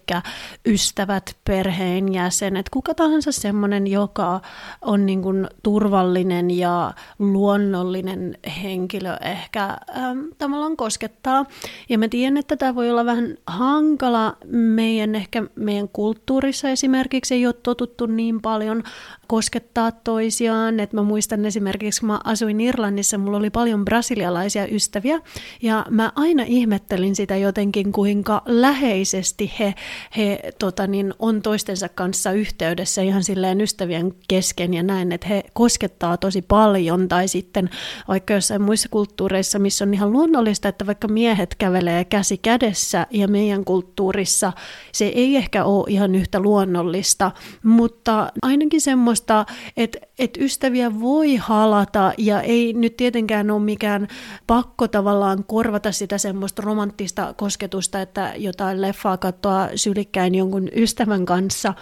ystävät, 0.67 1.35
perheenjäsenet, 1.45 2.69
kuka 2.69 2.93
tahansa 2.93 3.31
semmoinen, 3.31 3.87
joka 3.87 4.41
on 4.81 5.05
niin 5.05 5.21
kuin 5.21 5.47
turvallinen 5.63 6.51
ja 6.51 6.93
luonnollinen 7.19 8.37
henkilö 8.63 9.17
ehkä 9.21 9.63
ähm, 9.97 10.19
tavallaan 10.37 10.77
koskettaa. 10.77 11.45
Ja 11.89 11.97
mä 11.97 12.07
tiedän, 12.07 12.37
että 12.37 12.55
tämä 12.55 12.75
voi 12.75 12.91
olla 12.91 13.05
vähän 13.05 13.37
hankala 13.47 14.37
meidän 14.51 15.15
ehkä 15.15 15.43
meidän 15.55 15.89
kulttuurissa 15.89 16.69
esimerkiksi 16.69 17.33
ei 17.33 17.45
ole 17.45 17.55
totuttu 17.63 18.05
niin 18.05 18.41
paljon 18.41 18.83
koskettaa 19.27 19.91
toisiaan. 19.91 20.79
Et 20.79 20.93
mä 20.93 21.03
muistan 21.03 21.45
esimerkiksi, 21.45 21.99
kun 21.99 22.07
mä 22.07 22.19
asuin 22.23 22.61
Irlannissa, 22.61 23.17
mulla 23.17 23.37
oli 23.37 23.49
paljon 23.49 23.85
brasilialaisia 23.85 24.67
ystäviä, 24.67 25.21
ja 25.61 25.85
mä 25.89 26.11
aina 26.15 26.43
ihmettelin 26.47 27.15
sitä 27.15 27.35
jotenkin, 27.43 27.91
kuinka 27.91 28.41
läheisesti 28.45 29.51
he, 29.59 29.73
he 30.17 30.39
tota 30.59 30.87
niin, 30.87 31.13
on 31.19 31.41
toistensa 31.41 31.89
kanssa 31.89 32.31
yhteydessä 32.31 33.01
ihan 33.01 33.23
silleen 33.23 33.61
ystävien 33.61 34.13
kesken 34.27 34.73
ja 34.73 34.83
näin, 34.83 35.11
että 35.11 35.27
he 35.27 35.43
koskettaa 35.53 36.17
tosi 36.17 36.41
paljon, 36.41 37.07
tai 37.07 37.27
sitten 37.27 37.69
vaikka 38.07 38.33
jossain 38.33 38.61
muissa 38.61 38.89
kulttuureissa, 38.89 39.59
missä 39.59 39.85
on 39.85 39.93
ihan 39.93 40.11
luonnollista, 40.11 40.69
että 40.69 40.87
vaikka 40.87 41.07
miehet 41.07 41.55
kävelee 41.55 42.05
käsi 42.05 42.37
kädessä, 42.37 43.07
ja 43.11 43.27
meidän 43.27 43.65
kulttuurissa 43.65 44.53
se 44.91 45.05
ei 45.05 45.35
ehkä 45.35 45.63
ole 45.63 45.85
ihan 45.89 46.15
yhtä 46.15 46.39
luonnollista, 46.39 47.31
mutta 47.63 48.31
ainakin 48.41 48.81
semmoista 48.81 49.45
että, 49.77 49.97
että 50.19 50.39
ystäviä 50.43 50.99
voi 50.99 51.35
halata 51.35 52.13
ja 52.17 52.41
ei 52.41 52.73
nyt 52.73 52.97
tietenkään 52.97 53.51
ole 53.51 53.61
mikään 53.61 54.07
pakko 54.47 54.87
tavallaan 54.87 55.43
korvata 55.43 55.91
sitä 55.91 56.17
semmoista 56.17 56.61
romanttista 56.61 57.32
kosketusta, 57.33 58.01
että 58.01 58.33
jotain 58.37 58.81
leffaa 58.81 59.17
katsoa 59.17 59.69
sylikkäin 59.75 60.35
jonkun 60.35 60.69
ystävän 60.75 61.25
kanssa, 61.25 61.73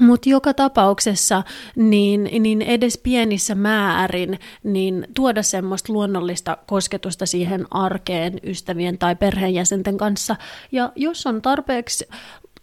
mutta 0.00 0.28
joka 0.28 0.54
tapauksessa, 0.54 1.42
niin, 1.76 2.30
niin 2.40 2.62
edes 2.62 2.98
pienissä 2.98 3.54
määrin, 3.54 4.38
niin 4.62 5.06
tuoda 5.14 5.42
semmoista 5.42 5.92
luonnollista 5.92 6.58
kosketusta 6.66 7.26
siihen 7.26 7.66
arkeen 7.70 8.40
ystävien 8.44 8.98
tai 8.98 9.16
perheenjäsenten 9.16 9.96
kanssa. 9.96 10.36
Ja 10.72 10.92
jos 10.96 11.26
on 11.26 11.42
tarpeeksi 11.42 12.08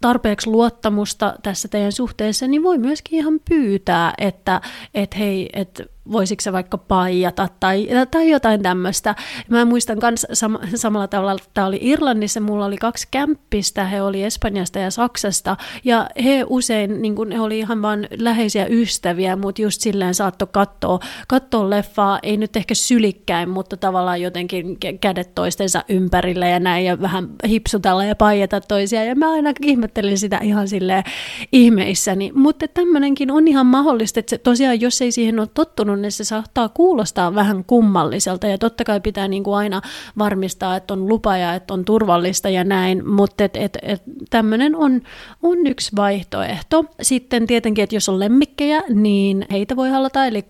tarpeeksi 0.01 0.49
luottamusta 0.49 1.35
tässä 1.43 1.67
teidän 1.67 1.91
suhteessa, 1.91 2.47
niin 2.47 2.63
voi 2.63 2.77
myöskin 2.77 3.19
ihan 3.19 3.39
pyytää, 3.49 4.13
että 4.17 4.61
et 4.93 5.17
hei, 5.17 5.49
että 5.53 5.83
voisiko 6.11 6.41
se 6.41 6.53
vaikka 6.53 6.77
paijata 6.77 7.47
tai, 7.59 7.87
tai 8.11 8.29
jotain 8.29 8.61
tämmöistä. 8.61 9.15
Mä 9.49 9.65
muistan 9.65 9.97
myös 10.01 10.27
sam- 10.33 10.67
samalla 10.75 11.07
tavalla, 11.07 11.31
että 11.31 11.49
tämä 11.53 11.67
oli 11.67 11.79
Irlannissa, 11.81 12.39
mulla 12.39 12.65
oli 12.65 12.77
kaksi 12.77 13.07
kämppistä, 13.11 13.85
he 13.85 14.01
oli 14.01 14.23
Espanjasta 14.23 14.79
ja 14.79 14.91
Saksasta, 14.91 15.57
ja 15.83 16.09
he 16.23 16.45
usein, 16.49 17.01
niin 17.01 17.15
kun, 17.15 17.31
he 17.31 17.39
oli 17.39 17.59
ihan 17.59 17.81
vain 17.81 18.07
läheisiä 18.19 18.65
ystäviä, 18.65 19.35
mutta 19.35 19.61
just 19.61 19.81
silleen 19.81 20.13
saattoi 20.13 20.47
katsoa, 20.51 20.99
katsoa 21.27 21.69
leffaa, 21.69 22.19
ei 22.23 22.37
nyt 22.37 22.55
ehkä 22.55 22.75
sylikkäin, 22.75 23.49
mutta 23.49 23.77
tavallaan 23.77 24.21
jotenkin 24.21 24.77
kädet 25.01 25.35
toistensa 25.35 25.83
ympärille 25.89 26.49
ja 26.49 26.59
näin, 26.59 26.85
ja 26.85 27.01
vähän 27.01 27.29
hipsutella 27.47 28.03
ja 28.03 28.15
paijata 28.15 28.61
toisia, 28.61 29.03
ja 29.03 29.15
mä 29.15 29.31
aina 29.31 29.53
ihmettelin 29.61 30.17
sitä 30.17 30.39
ihan 30.43 30.67
silleen 30.67 31.03
ihmeissäni, 31.51 32.31
mutta 32.35 32.67
tämmöinenkin 32.67 33.31
on 33.31 33.47
ihan 33.47 33.65
mahdollista, 33.65 34.19
että 34.19 34.29
se, 34.29 34.37
tosiaan 34.37 34.81
jos 34.81 35.01
ei 35.01 35.11
siihen 35.11 35.39
ole 35.39 35.47
tottunut, 35.53 35.96
niin 36.01 36.11
se 36.11 36.23
saattaa 36.23 36.69
kuulostaa 36.69 37.35
vähän 37.35 37.63
kummalliselta 37.63 38.47
ja 38.47 38.57
totta 38.57 38.83
kai 38.83 38.99
pitää 38.99 39.27
niin 39.27 39.43
kuin 39.43 39.57
aina 39.57 39.81
varmistaa, 40.17 40.75
että 40.75 40.93
on 40.93 41.07
lupa 41.07 41.37
ja 41.37 41.53
että 41.53 41.73
on 41.73 41.85
turvallista 41.85 42.49
ja 42.49 42.63
näin, 42.63 43.09
mutta 43.09 43.43
et, 43.43 43.55
et, 43.57 43.77
et, 43.81 44.01
tämmöinen 44.29 44.75
on, 44.75 45.01
on 45.43 45.67
yksi 45.67 45.91
vaihtoehto. 45.95 46.85
Sitten 47.01 47.47
tietenkin, 47.47 47.83
että 47.83 47.95
jos 47.95 48.09
on 48.09 48.19
lemmikkejä, 48.19 48.81
niin 48.89 49.45
heitä 49.51 49.75
voi 49.75 49.89
halata, 49.89 50.25
eli 50.25 50.45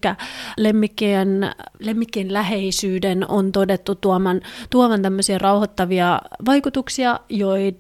lemmikkien, 0.58 1.52
lemmikkien 1.80 2.34
läheisyyden 2.34 3.30
on 3.30 3.52
todettu 3.52 3.96
tuoman, 3.96 4.42
tuovan 4.70 5.02
tämmöisiä 5.02 5.38
rauhoittavia 5.38 6.22
vaikutuksia, 6.46 7.20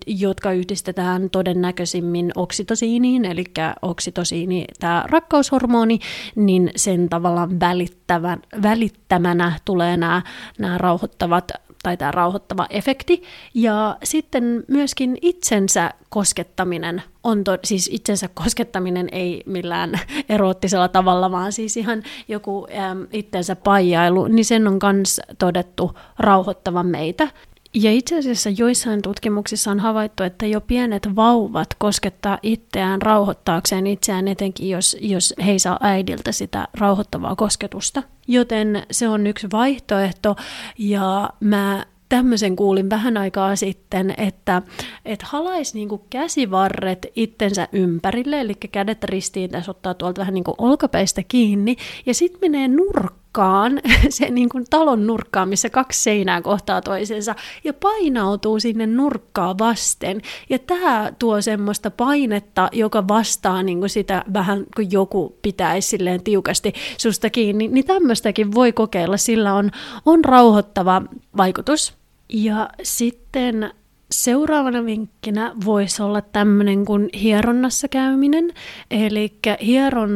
jotka 0.07 0.51
yhdistetään 0.51 1.29
todennäköisimmin 1.29 2.31
oksitosiiniin, 2.36 3.25
eli 3.25 3.43
oksitosiini, 3.81 4.65
tämä 4.79 5.03
rakkaushormoni, 5.07 6.00
niin 6.36 6.71
sen 6.75 7.09
tavallaan 7.09 7.56
välittävän, 7.59 8.39
välittämänä 8.63 9.59
tulee 9.65 9.97
nämä, 9.97 10.21
nämä 10.59 10.77
rauhoittavat 10.77 11.51
tai 11.83 11.97
tämä 11.97 12.11
rauhoittava 12.11 12.67
efekti. 12.69 13.23
Ja 13.53 13.97
sitten 14.03 14.63
myöskin 14.67 15.17
itsensä 15.21 15.91
koskettaminen 16.09 17.03
on, 17.23 17.43
to, 17.43 17.57
siis 17.63 17.89
itsensä 17.93 18.29
koskettaminen 18.33 19.07
ei 19.11 19.43
millään 19.45 19.99
eroottisella 20.29 20.87
tavalla, 20.87 21.31
vaan 21.31 21.51
siis 21.51 21.77
ihan 21.77 22.03
joku 22.27 22.67
äm, 22.91 23.07
itsensä 23.11 23.55
paijailu, 23.55 24.27
niin 24.27 24.45
sen 24.45 24.67
on 24.67 24.79
myös 24.93 25.21
todettu 25.39 25.97
rauhoittavan 26.19 26.87
meitä. 26.87 27.27
Ja 27.74 27.91
itse 27.91 28.17
asiassa 28.17 28.50
joissain 28.50 29.01
tutkimuksissa 29.01 29.71
on 29.71 29.79
havaittu, 29.79 30.24
että 30.24 30.45
jo 30.45 30.62
pienet 30.62 31.15
vauvat 31.15 31.67
koskettaa 31.77 32.39
itseään 32.43 33.01
rauhoittaakseen 33.01 33.88
itseään, 33.88 34.27
etenkin 34.27 34.69
jos, 34.69 34.97
jos 35.01 35.33
he 35.45 35.51
ei 35.51 35.59
saa 35.59 35.77
äidiltä 35.81 36.31
sitä 36.31 36.67
rauhoittavaa 36.74 37.36
kosketusta. 37.36 38.03
Joten 38.27 38.83
se 38.91 39.09
on 39.09 39.27
yksi 39.27 39.47
vaihtoehto 39.51 40.36
ja 40.77 41.29
mä 41.39 41.86
tämmöisen 42.09 42.55
kuulin 42.55 42.89
vähän 42.89 43.17
aikaa 43.17 43.55
sitten, 43.55 44.13
että 44.17 44.62
et 45.05 45.21
halaisi 45.21 45.77
niinku 45.77 46.05
käsivarret 46.09 47.05
itsensä 47.15 47.67
ympärille, 47.71 48.41
eli 48.41 48.53
kädet 48.55 49.03
ristiin 49.03 49.50
tässä 49.50 49.71
ottaa 49.71 49.93
tuolta 49.93 50.19
vähän 50.19 50.33
niinku 50.33 50.55
olkapäistä 50.57 51.24
kiinni, 51.27 51.75
ja 52.05 52.13
sitten 52.13 52.51
menee 52.51 52.67
nurkkaan 52.67 53.26
nurkkaan, 53.38 53.82
se 54.10 54.29
niin 54.29 54.50
kuin 54.50 54.65
talon 54.70 55.08
nurkkaan, 55.08 55.50
missä 55.50 55.70
kaksi 55.70 56.03
seinää 56.03 56.41
kohtaa 56.41 56.82
toisensa, 56.82 57.36
ja 57.63 57.74
painautuu 57.74 58.60
sinne 58.60 58.88
nurkkaa 58.88 59.58
vasten. 59.58 60.22
Ja 60.50 60.60
tämä 60.60 61.12
tuo 61.20 61.41
semmoista 61.41 61.91
painetta, 61.91 62.70
joka 62.72 63.08
vastaa 63.08 63.63
niin 63.63 63.79
kuin 63.79 63.89
sitä 63.89 64.24
vähän, 64.34 64.65
kun 64.75 64.91
joku 64.91 65.38
pitäisi 65.41 65.88
silleen 65.88 66.24
tiukasti 66.24 66.74
susta 66.98 67.29
kiinni, 67.29 67.67
niin 67.67 67.86
tämmöistäkin 67.86 68.56
voi 68.56 68.74
kokeilla, 68.74 69.17
sillä 69.17 69.53
on, 69.53 69.72
on 70.06 70.25
rauhoittava 70.25 71.01
vaikutus. 71.38 71.94
Ja 72.29 72.70
sitten 72.84 73.72
Seuraavana 74.12 74.86
vinkkinä 74.86 75.51
voisi 75.65 76.01
olla 76.01 76.22
tämmöinen 76.22 76.86
kuin 76.86 77.10
hieronnassa 77.22 77.88
käyminen. 77.88 78.53
Eli 78.91 79.34
hieron, 79.65 80.12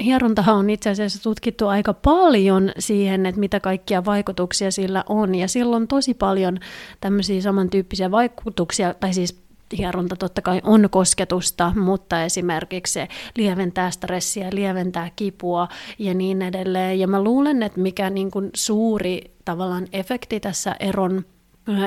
hierontahan 0.00 0.56
on 0.56 0.70
itse 0.70 0.90
asiassa 0.90 1.22
tutkittu 1.22 1.68
aika 1.68 1.94
paljon 1.94 2.72
siihen, 2.78 3.26
että 3.26 3.40
mitä 3.40 3.60
kaikkia 3.60 4.04
vaikutuksia 4.04 4.70
sillä 4.70 5.04
on. 5.08 5.34
Ja 5.34 5.48
sillä 5.48 5.76
on 5.76 5.88
tosi 5.88 6.14
paljon 6.14 6.58
tämmöisiä 7.00 7.40
samantyyppisiä 7.40 8.10
vaikutuksia, 8.10 8.94
tai 8.94 9.14
siis 9.14 9.42
hieronta 9.78 10.16
totta 10.16 10.42
kai 10.42 10.60
on 10.64 10.88
kosketusta, 10.90 11.72
mutta 11.76 12.24
esimerkiksi 12.24 12.92
se 12.92 13.08
lieventää 13.36 13.90
stressiä, 13.90 14.48
lieventää 14.52 15.10
kipua 15.16 15.68
ja 15.98 16.14
niin 16.14 16.42
edelleen. 16.42 16.98
Ja 16.98 17.08
mä 17.08 17.24
luulen, 17.24 17.62
että 17.62 17.80
mikä 17.80 18.10
niin 18.10 18.30
kuin 18.30 18.50
suuri 18.54 19.30
tavallaan 19.44 19.86
efekti 19.92 20.40
tässä 20.40 20.76
eron 20.80 21.24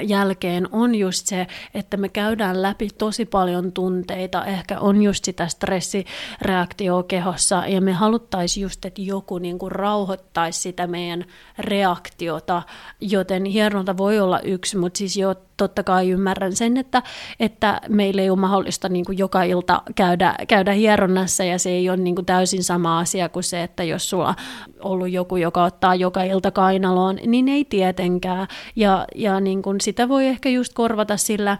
jälkeen 0.04 0.68
on 0.72 0.96
just 0.96 1.28
se, 1.28 1.48
että 1.74 1.98
me 1.98 2.10
käydään 2.10 2.62
läpi 2.62 2.90
tosi 2.98 3.26
paljon 3.26 3.72
tunteita, 3.72 4.46
ehkä 4.46 4.80
on 4.80 5.02
just 5.02 5.26
sitä 5.26 5.48
stressireaktioa 5.48 7.04
kehossa, 7.04 7.64
ja 7.68 7.82
me 7.82 7.94
haluttaisiin 7.94 8.62
just, 8.62 8.86
että 8.86 9.02
joku 9.02 9.38
niin 9.38 9.60
kuin 9.60 9.72
rauhoittaisi 9.72 10.62
sitä 10.62 10.88
meidän 10.88 11.26
reaktiota, 11.60 12.64
joten 13.02 13.46
hieronta 13.46 13.98
voi 13.98 14.20
olla 14.20 14.40
yksi, 14.40 14.78
mutta 14.78 14.98
siis 14.98 15.18
jo 15.18 15.36
totta 15.58 15.84
kai 15.84 16.10
ymmärrän 16.10 16.56
sen, 16.56 16.78
että, 16.78 17.04
että 17.40 17.82
meillä 17.90 18.22
ei 18.22 18.30
ole 18.30 18.40
mahdollista 18.40 18.90
niin 18.90 19.06
kuin 19.06 19.18
joka 19.18 19.44
ilta 19.44 19.82
käydä, 19.96 20.36
käydä 20.48 20.72
hieronnassa 20.72 21.44
ja 21.44 21.60
se 21.60 21.70
ei 21.70 21.90
ole 21.90 21.98
niin 21.98 22.16
kuin 22.16 22.26
täysin 22.26 22.64
sama 22.64 23.00
asia 23.00 23.30
kuin 23.30 23.44
se, 23.44 23.64
että 23.64 23.84
jos 23.84 24.10
sulla 24.10 24.28
on 24.28 24.36
ollut 24.80 25.10
joku, 25.10 25.38
joka 25.38 25.64
ottaa 25.64 25.96
joka 25.96 26.24
ilta 26.24 26.52
kainaloon, 26.52 27.20
niin 27.26 27.50
ei 27.50 27.66
tietenkään. 27.66 28.48
Ja, 28.76 29.06
ja 29.16 29.40
niin 29.40 29.62
kuin 29.62 29.82
sitä 29.82 30.10
voi 30.10 30.26
ehkä 30.26 30.50
just 30.50 30.74
korvata 30.74 31.18
sillä 31.18 31.58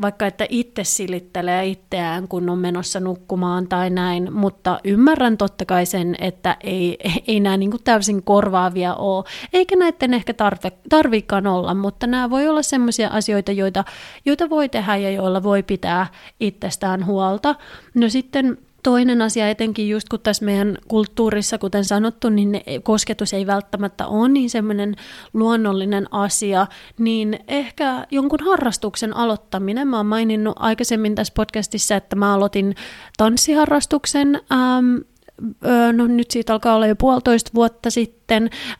vaikka 0.00 0.26
että 0.26 0.46
itse 0.48 0.84
silittelee 0.84 1.66
itseään, 1.66 2.28
kun 2.28 2.50
on 2.50 2.58
menossa 2.58 3.00
nukkumaan 3.00 3.68
tai 3.68 3.90
näin, 3.90 4.32
mutta 4.32 4.80
ymmärrän 4.84 5.36
totta 5.36 5.64
kai 5.64 5.86
sen, 5.86 6.16
että 6.18 6.56
ei, 6.60 6.98
ei 7.28 7.40
nämä 7.40 7.56
niin 7.56 7.72
täysin 7.84 8.22
korvaavia 8.22 8.94
ole, 8.94 9.24
eikä 9.52 9.76
näiden 9.76 10.14
ehkä 10.14 10.34
tarve, 10.34 10.72
tarvikaan 10.88 11.46
olla, 11.46 11.74
mutta 11.74 12.06
nämä 12.06 12.30
voi 12.30 12.48
olla 12.48 12.62
sellaisia 12.62 13.08
asioita, 13.08 13.52
joita, 13.52 13.84
joita 14.24 14.50
voi 14.50 14.68
tehdä 14.68 14.96
ja 14.96 15.10
joilla 15.10 15.42
voi 15.42 15.62
pitää 15.62 16.06
itsestään 16.40 17.06
huolta. 17.06 17.54
No 17.94 18.08
sitten 18.08 18.58
Toinen 18.88 19.22
asia 19.22 19.48
etenkin 19.48 19.88
just 19.88 20.08
kun 20.08 20.20
tässä 20.20 20.44
meidän 20.44 20.78
kulttuurissa, 20.88 21.58
kuten 21.58 21.84
sanottu, 21.84 22.28
niin 22.28 22.52
ne, 22.52 22.62
kosketus 22.82 23.32
ei 23.32 23.46
välttämättä 23.46 24.06
ole 24.06 24.28
niin 24.28 24.50
semmoinen 24.50 24.94
luonnollinen 25.32 26.06
asia, 26.10 26.66
niin 26.98 27.38
ehkä 27.48 28.06
jonkun 28.10 28.38
harrastuksen 28.44 29.16
aloittaminen. 29.16 29.88
Mä 29.88 29.96
oon 29.96 30.06
maininnut 30.06 30.56
aikaisemmin 30.58 31.14
tässä 31.14 31.32
podcastissa, 31.36 31.96
että 31.96 32.16
mä 32.16 32.34
aloitin 32.34 32.74
tanssiharrastuksen 33.16 34.40
ähm, 34.52 34.96
no 35.92 36.06
nyt 36.06 36.30
siitä 36.30 36.52
alkaa 36.52 36.74
olla 36.74 36.86
jo 36.86 36.96
puolitoista 36.96 37.50
vuotta 37.54 37.90
sitten, 37.90 38.17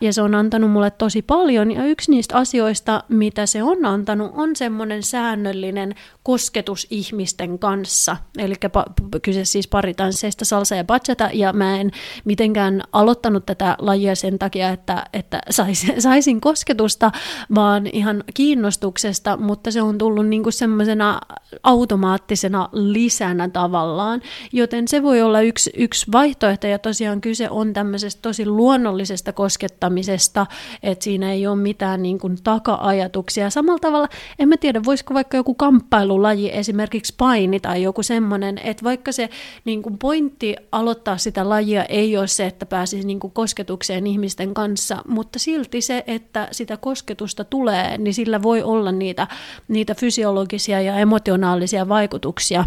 ja 0.00 0.12
se 0.12 0.22
on 0.22 0.34
antanut 0.34 0.70
mulle 0.70 0.90
tosi 0.90 1.22
paljon, 1.22 1.70
ja 1.70 1.84
yksi 1.84 2.10
niistä 2.10 2.36
asioista, 2.36 3.04
mitä 3.08 3.46
se 3.46 3.62
on 3.62 3.84
antanut, 3.84 4.30
on 4.34 4.56
semmoinen 4.56 5.02
säännöllinen 5.02 5.94
kosketus 6.22 6.86
ihmisten 6.90 7.58
kanssa, 7.58 8.16
eli 8.38 8.54
pa- 8.54 9.18
kyse 9.22 9.44
siis 9.44 9.68
paritansseista 9.68 10.44
salsa 10.44 10.74
ja 10.74 10.84
bachata, 10.84 11.30
ja 11.32 11.52
mä 11.52 11.80
en 11.80 11.90
mitenkään 12.24 12.82
aloittanut 12.92 13.46
tätä 13.46 13.76
lajia 13.78 14.14
sen 14.14 14.38
takia, 14.38 14.70
että, 14.70 15.04
että 15.12 15.40
saisin, 15.50 16.02
saisin 16.08 16.40
kosketusta, 16.40 17.10
vaan 17.54 17.86
ihan 17.86 18.24
kiinnostuksesta, 18.34 19.36
mutta 19.36 19.70
se 19.70 19.82
on 19.82 19.98
tullut 19.98 20.26
niinku 20.26 20.50
semmoisena 20.50 21.20
automaattisena 21.62 22.68
lisänä 22.72 23.48
tavallaan, 23.48 24.20
joten 24.52 24.88
se 24.88 25.02
voi 25.02 25.22
olla 25.22 25.40
yksi, 25.40 25.70
yksi 25.76 26.06
vaihtoehto, 26.12 26.66
ja 26.66 26.78
tosiaan 26.78 27.20
kyse 27.20 27.50
on 27.50 27.72
tämmöisestä 27.72 28.22
tosi 28.22 28.46
luonnollisesta 28.46 29.32
koskettamisesta, 29.38 30.46
että 30.82 31.04
siinä 31.04 31.32
ei 31.32 31.46
ole 31.46 31.56
mitään 31.56 32.02
niin 32.02 32.18
kuin 32.18 32.38
taka-ajatuksia. 32.44 33.50
Samalla 33.50 33.78
tavalla, 33.78 34.08
en 34.38 34.48
mä 34.48 34.56
tiedä, 34.56 34.84
voisiko 34.84 35.14
vaikka 35.14 35.36
joku 35.36 35.54
kamppailulaji, 35.54 36.50
esimerkiksi 36.52 37.14
paini 37.16 37.60
tai 37.60 37.82
joku 37.82 38.02
semmoinen, 38.02 38.58
että 38.64 38.84
vaikka 38.84 39.12
se 39.12 39.30
niin 39.64 39.82
kuin 39.82 39.98
pointti 39.98 40.56
aloittaa 40.72 41.16
sitä 41.18 41.48
lajia 41.48 41.84
ei 41.84 42.16
ole 42.16 42.26
se, 42.26 42.46
että 42.46 42.66
pääsisi 42.66 43.06
niin 43.06 43.20
kuin 43.20 43.32
kosketukseen 43.32 44.06
ihmisten 44.06 44.54
kanssa, 44.54 45.02
mutta 45.08 45.38
silti 45.38 45.80
se, 45.80 46.04
että 46.06 46.48
sitä 46.52 46.76
kosketusta 46.76 47.44
tulee, 47.44 47.98
niin 47.98 48.14
sillä 48.14 48.42
voi 48.42 48.62
olla 48.62 48.92
niitä, 48.92 49.26
niitä 49.68 49.94
fysiologisia 49.94 50.80
ja 50.80 50.98
emotionaalisia 50.98 51.88
vaikutuksia, 51.88 52.64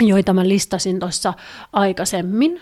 joita 0.00 0.32
mä 0.32 0.48
listasin 0.48 0.98
tuossa 0.98 1.34
aikaisemmin. 1.72 2.60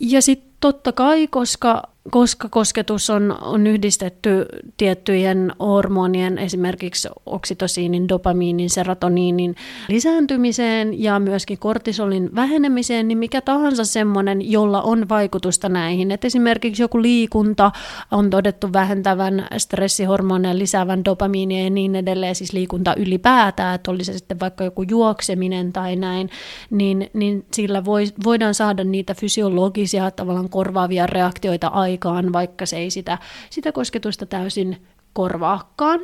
Ja 0.00 0.22
sitten 0.22 0.50
totta 0.60 0.92
kai, 0.92 1.26
koska 1.26 1.82
koska 2.10 2.48
kosketus 2.48 3.10
on, 3.10 3.38
on 3.40 3.66
yhdistetty 3.66 4.46
tiettyjen 4.76 5.52
hormonien, 5.60 6.38
esimerkiksi 6.38 7.08
oksitosiinin, 7.26 8.08
dopamiinin, 8.08 8.70
serotoniinin 8.70 9.56
lisääntymiseen 9.88 11.02
ja 11.02 11.18
myöskin 11.18 11.58
kortisolin 11.58 12.34
vähenemiseen, 12.34 13.08
niin 13.08 13.18
mikä 13.18 13.40
tahansa 13.40 13.84
semmoinen, 13.84 14.50
jolla 14.50 14.82
on 14.82 15.08
vaikutusta 15.08 15.68
näihin. 15.68 16.10
Et 16.10 16.24
esimerkiksi 16.24 16.82
joku 16.82 17.02
liikunta 17.02 17.72
on 18.10 18.30
todettu 18.30 18.72
vähentävän 18.72 19.46
stressihormoneja, 19.56 20.58
lisäävän 20.58 21.04
dopamiinia 21.04 21.64
ja 21.64 21.70
niin 21.70 21.96
edelleen, 21.96 22.34
siis 22.34 22.52
liikunta 22.52 22.94
ylipäätään, 22.96 23.74
että 23.74 23.90
oli 23.90 24.04
se 24.04 24.18
sitten 24.18 24.40
vaikka 24.40 24.64
joku 24.64 24.82
juokseminen 24.82 25.72
tai 25.72 25.96
näin, 25.96 26.30
niin, 26.70 27.10
niin 27.12 27.44
sillä 27.52 27.84
voi, 27.84 28.04
voidaan 28.24 28.54
saada 28.54 28.84
niitä 28.84 29.14
fysiologisia 29.14 30.10
tavallaan 30.10 30.48
korvaavia 30.48 31.06
reaktioita 31.06 31.68
aikaan 31.68 31.99
aikaan, 32.08 32.32
vaikka 32.32 32.66
se 32.66 32.76
ei 32.76 32.90
sitä, 32.90 33.18
sitä 33.50 33.72
kosketusta 33.72 34.26
täysin 34.26 34.86
korvaakaan. 35.12 36.00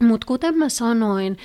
Mutta 0.00 0.26
kuten 0.26 0.58
mä 0.58 0.68
sanoin, 0.68 1.36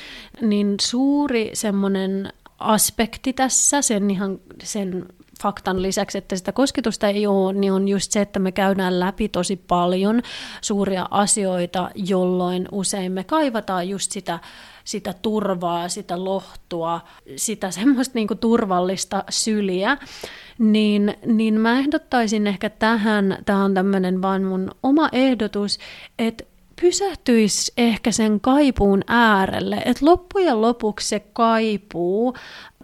niin 0.41 0.75
suuri 0.81 1.49
semmoinen 1.53 2.33
aspekti 2.59 3.33
tässä, 3.33 3.81
sen 3.81 4.11
ihan 4.11 4.39
sen 4.63 5.05
faktan 5.41 5.81
lisäksi, 5.81 6.17
että 6.17 6.35
sitä 6.35 6.51
kosketusta 6.51 7.07
ei 7.07 7.27
ole, 7.27 7.53
niin 7.53 7.73
on 7.73 7.87
just 7.87 8.11
se, 8.11 8.21
että 8.21 8.39
me 8.39 8.51
käydään 8.51 8.99
läpi 8.99 9.29
tosi 9.29 9.55
paljon 9.55 10.21
suuria 10.61 11.07
asioita, 11.11 11.91
jolloin 11.95 12.67
usein 12.71 13.11
me 13.11 13.23
kaivataan 13.23 13.89
just 13.89 14.11
sitä, 14.11 14.39
sitä 14.83 15.13
turvaa, 15.21 15.89
sitä 15.89 16.23
lohtua, 16.23 17.01
sitä 17.35 17.71
semmoista 17.71 18.11
niinku 18.15 18.35
turvallista 18.35 19.23
syliä 19.29 19.97
niin, 20.57 21.17
niin 21.25 21.59
mä 21.59 21.79
ehdottaisin 21.79 22.47
ehkä 22.47 22.69
tähän, 22.69 23.37
tämä 23.45 23.63
on 23.63 23.73
tämmöinen 23.73 24.21
vaan 24.21 24.43
mun 24.43 24.71
oma 24.83 25.09
ehdotus, 25.11 25.79
että 26.19 26.43
pysähtyisi 26.83 27.73
ehkä 27.77 28.11
sen 28.11 28.39
kaipuun 28.39 29.01
äärelle, 29.07 29.75
että 29.85 30.05
loppujen 30.05 30.61
lopuksi 30.61 31.07
se 31.07 31.19
kaipuu 31.19 32.33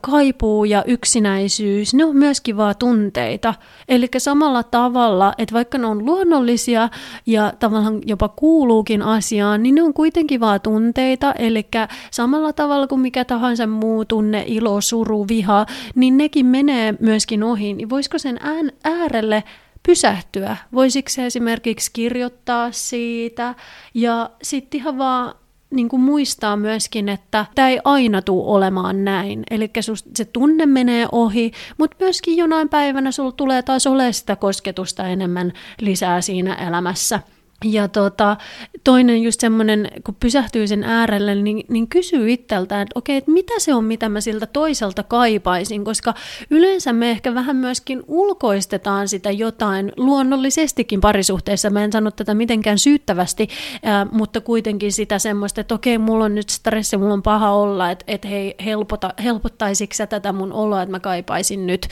kaipuu 0.01 0.65
ja 0.65 0.83
yksinäisyys, 0.87 1.93
ne 1.93 2.05
on 2.05 2.15
myöskin 2.15 2.57
vaan 2.57 2.75
tunteita. 2.79 3.53
Eli 3.89 4.07
samalla 4.17 4.63
tavalla, 4.63 5.33
että 5.37 5.53
vaikka 5.53 5.77
ne 5.77 5.87
on 5.87 6.05
luonnollisia 6.05 6.89
ja 7.25 7.53
tavallaan 7.59 8.01
jopa 8.05 8.29
kuuluukin 8.29 9.01
asiaan, 9.01 9.63
niin 9.63 9.75
ne 9.75 9.83
on 9.83 9.93
kuitenkin 9.93 10.39
vaan 10.39 10.61
tunteita. 10.61 11.33
Eli 11.33 11.67
samalla 12.11 12.53
tavalla 12.53 12.87
kuin 12.87 13.01
mikä 13.01 13.25
tahansa 13.25 13.67
muu 13.67 14.05
tunne, 14.05 14.43
ilo, 14.47 14.81
suru, 14.81 15.25
viha, 15.27 15.65
niin 15.95 16.17
nekin 16.17 16.45
menee 16.45 16.93
myöskin 16.99 17.43
ohi. 17.43 17.73
Niin 17.73 17.89
voisiko 17.89 18.17
sen 18.17 18.39
äärelle 18.83 19.43
pysähtyä? 19.87 20.57
Voisiko 20.73 21.09
se 21.09 21.25
esimerkiksi 21.25 21.91
kirjoittaa 21.93 22.71
siitä 22.71 23.55
ja 23.93 24.29
sitten 24.43 24.79
ihan 24.79 24.97
vaan 24.97 25.35
niin 25.71 25.89
kuin 25.89 26.01
muistaa 26.01 26.57
myöskin, 26.57 27.09
että 27.09 27.45
tämä 27.55 27.69
ei 27.69 27.79
aina 27.83 28.21
tule 28.21 28.51
olemaan 28.51 29.05
näin. 29.05 29.43
Eli 29.51 29.71
se 30.15 30.25
tunne 30.25 30.65
menee 30.65 31.07
ohi, 31.11 31.51
mutta 31.77 31.97
myöskin 31.99 32.37
jonain 32.37 32.69
päivänä 32.69 33.11
sulla 33.11 33.31
tulee 33.31 33.61
taas 33.61 33.87
ole 33.87 34.13
sitä 34.13 34.35
kosketusta 34.35 35.07
enemmän 35.07 35.53
lisää 35.81 36.21
siinä 36.21 36.55
elämässä. 36.55 37.19
Ja 37.65 37.87
tota, 37.87 38.37
toinen 38.83 39.23
just 39.23 39.39
semmoinen, 39.39 39.91
kun 40.03 40.15
pysähtyy 40.19 40.67
sen 40.67 40.83
äärelle, 40.83 41.35
niin, 41.35 41.65
niin 41.69 41.87
kysyy 41.87 42.31
itseltään, 42.31 42.81
että 42.81 42.99
okei, 42.99 43.17
että 43.17 43.31
mitä 43.31 43.53
se 43.57 43.73
on, 43.73 43.83
mitä 43.83 44.09
mä 44.09 44.21
siltä 44.21 44.45
toiselta 44.45 45.03
kaipaisin, 45.03 45.83
koska 45.83 46.13
yleensä 46.49 46.93
me 46.93 47.11
ehkä 47.11 47.35
vähän 47.35 47.55
myöskin 47.55 48.03
ulkoistetaan 48.07 49.07
sitä 49.07 49.31
jotain 49.31 49.91
luonnollisestikin 49.97 51.01
parisuhteessa. 51.01 51.69
Mä 51.69 51.83
en 51.83 51.91
sano 51.91 52.11
tätä 52.11 52.33
mitenkään 52.33 52.79
syyttävästi, 52.79 53.47
ää, 53.83 54.07
mutta 54.11 54.41
kuitenkin 54.41 54.91
sitä 54.91 55.19
semmoista, 55.19 55.61
että 55.61 55.75
okei, 55.75 55.97
mulla 55.97 56.25
on 56.25 56.35
nyt 56.35 56.49
stressi, 56.49 56.97
mulla 56.97 57.13
on 57.13 57.23
paha 57.23 57.51
olla, 57.51 57.91
että, 57.91 58.05
että 58.07 58.27
hei, 58.27 58.55
helpota, 58.65 59.13
helpottaisiko 59.23 59.93
tätä 60.09 60.33
mun 60.33 60.53
oloa, 60.53 60.81
että 60.81 60.91
mä 60.91 60.99
kaipaisin 60.99 61.67
nyt, 61.67 61.87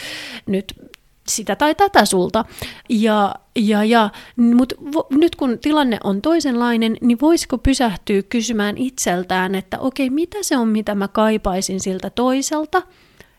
nyt 0.46 0.74
sitä 1.30 1.56
tai 1.56 1.76
tätä 1.76 2.06
sulta. 2.06 2.46
Ja, 2.90 3.36
ja, 3.56 3.84
ja, 3.84 4.10
Mutta 4.36 4.76
nyt 5.12 5.36
kun 5.36 5.60
tilanne 5.60 5.98
on 6.04 6.22
toisenlainen, 6.22 6.98
niin 7.02 7.18
voisiko 7.22 7.58
pysähtyä 7.58 8.22
kysymään 8.24 8.78
itseltään, 8.78 9.56
että 9.56 9.80
okei, 9.80 10.10
mitä 10.10 10.38
se 10.42 10.58
on, 10.58 10.68
mitä 10.68 10.96
mä 10.96 11.08
kaipaisin 11.08 11.80
siltä 11.80 12.10
toiselta– 12.10 12.82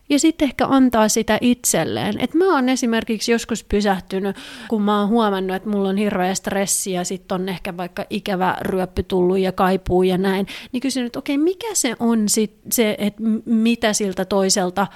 ja 0.09 0.19
sitten 0.19 0.49
ehkä 0.49 0.67
antaa 0.67 1.09
sitä 1.09 1.39
itselleen. 1.41 2.21
Et 2.21 2.35
mä 2.35 2.55
oon 2.55 2.69
esimerkiksi 2.69 3.33
joskus 3.33 3.65
pysähtynyt, 3.65 4.37
kun 4.69 4.83
mä 4.83 5.01
oon 5.01 5.09
huomannut, 5.09 5.57
että 5.57 5.69
mulla 5.69 5.89
on 5.89 5.97
hirveä 5.97 6.35
stressi 6.35 6.93
ja 6.93 7.05
sitten 7.05 7.35
on 7.35 7.49
ehkä 7.49 7.77
vaikka 7.77 8.05
ikävä 8.11 8.57
ryöppy 8.61 9.03
tullut 9.03 9.39
ja 9.39 9.53
kaipuu 9.53 10.03
ja 10.03 10.19
näin, 10.19 10.47
niin 10.73 10.81
kysynyt, 10.81 11.07
että 11.07 11.19
okei, 11.19 11.39
mikä 11.39 11.69
se 11.73 11.97
on 12.01 12.29
sit 12.29 12.53
se, 12.73 12.97
että 12.99 13.23
mitä 13.45 13.93
siltä 13.93 14.25
toiselta 14.25 14.87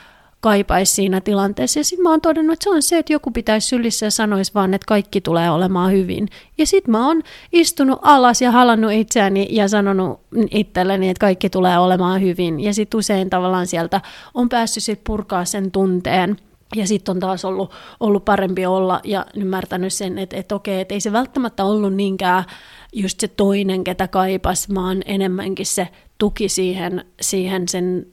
kaipaisi 0.43 0.93
siinä 0.93 1.21
tilanteessa. 1.21 1.81
Ja 1.81 1.85
sitten 1.85 2.03
mä 2.03 2.11
oon 2.11 2.21
todennut, 2.21 2.53
että 2.53 2.65
se 2.65 2.71
on 2.71 2.83
se, 2.83 2.99
että 2.99 3.13
joku 3.13 3.31
pitäisi 3.31 3.69
sylissä 3.69 4.07
ja 4.07 4.11
sanoisi 4.11 4.55
vaan, 4.55 4.75
että 4.75 4.87
kaikki 4.87 5.21
tulee 5.21 5.51
olemaan 5.51 5.93
hyvin. 5.93 6.29
Ja 6.59 6.67
sitten 6.67 6.93
mä 6.93 7.07
oon 7.07 7.23
istunut 7.53 7.99
alas 8.03 8.43
ja 8.43 8.51
halannut 8.51 8.93
itseäni 8.93 9.49
ja 9.51 9.69
sanonut 9.69 10.21
itselleni, 10.51 11.09
että 11.09 11.21
kaikki 11.21 11.51
tulee 11.51 11.79
olemaan 11.79 12.21
hyvin. 12.21 12.61
Ja 12.61 12.75
sitten 12.75 12.99
usein 12.99 13.31
tavallaan 13.31 13.67
sieltä 13.67 14.01
on 14.35 14.49
päässyt 14.49 14.83
sit 14.83 15.01
purkaa 15.05 15.45
sen 15.45 15.71
tunteen. 15.71 16.37
Ja 16.77 16.87
sitten 16.87 17.13
on 17.13 17.21
taas 17.21 17.45
ollut, 17.45 17.71
ollut 18.01 18.25
parempi 18.25 18.67
olla 18.67 19.01
ja 19.05 19.27
ymmärtänyt 19.35 19.93
sen, 19.93 20.19
että, 20.19 20.37
että 20.37 20.55
okei, 20.55 20.81
että 20.81 20.95
ei 20.95 21.01
se 21.01 21.13
välttämättä 21.13 21.65
ollut 21.65 21.95
niinkään 21.95 22.45
just 22.93 23.21
se 23.21 23.29
toinen, 23.29 23.85
ketä 23.85 24.09
kaipas, 24.09 24.75
vaan 24.75 25.03
enemmänkin 25.07 25.67
se 25.67 25.89
tuki 26.19 26.49
siihen, 26.49 27.05
siihen 27.21 27.69
sen 27.69 28.07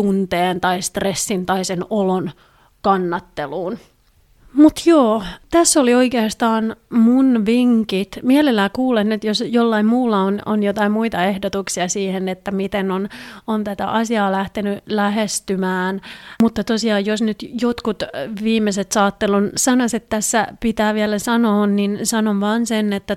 tunteen 0.00 0.60
tai 0.60 0.82
stressin 0.82 1.46
tai 1.46 1.64
sen 1.64 1.84
olon 1.90 2.30
kannatteluun. 2.82 3.78
Mutta 4.52 4.82
joo, 4.86 5.22
tässä 5.50 5.80
oli 5.80 5.94
oikeastaan 5.94 6.76
mun 6.90 7.46
vinkit. 7.46 8.18
Mielellään 8.22 8.70
kuulen, 8.72 9.12
että 9.12 9.26
jos 9.26 9.44
jollain 9.46 9.86
muulla 9.86 10.18
on, 10.18 10.42
on 10.46 10.62
jotain 10.62 10.92
muita 10.92 11.24
ehdotuksia 11.24 11.88
siihen, 11.88 12.28
että 12.28 12.50
miten 12.50 12.90
on, 12.90 13.08
on 13.46 13.64
tätä 13.64 13.86
asiaa 13.88 14.32
lähtenyt 14.32 14.78
lähestymään. 14.88 16.00
Mutta 16.42 16.64
tosiaan, 16.64 17.06
jos 17.06 17.22
nyt 17.22 17.50
jotkut 17.62 18.02
viimeiset 18.44 18.92
saattelun 18.92 19.50
sanaset 19.56 20.08
tässä 20.08 20.46
pitää 20.60 20.94
vielä 20.94 21.18
sanoa, 21.18 21.66
niin 21.66 21.98
sanon 22.06 22.40
vaan 22.40 22.66
sen, 22.66 22.92
että 22.92 23.16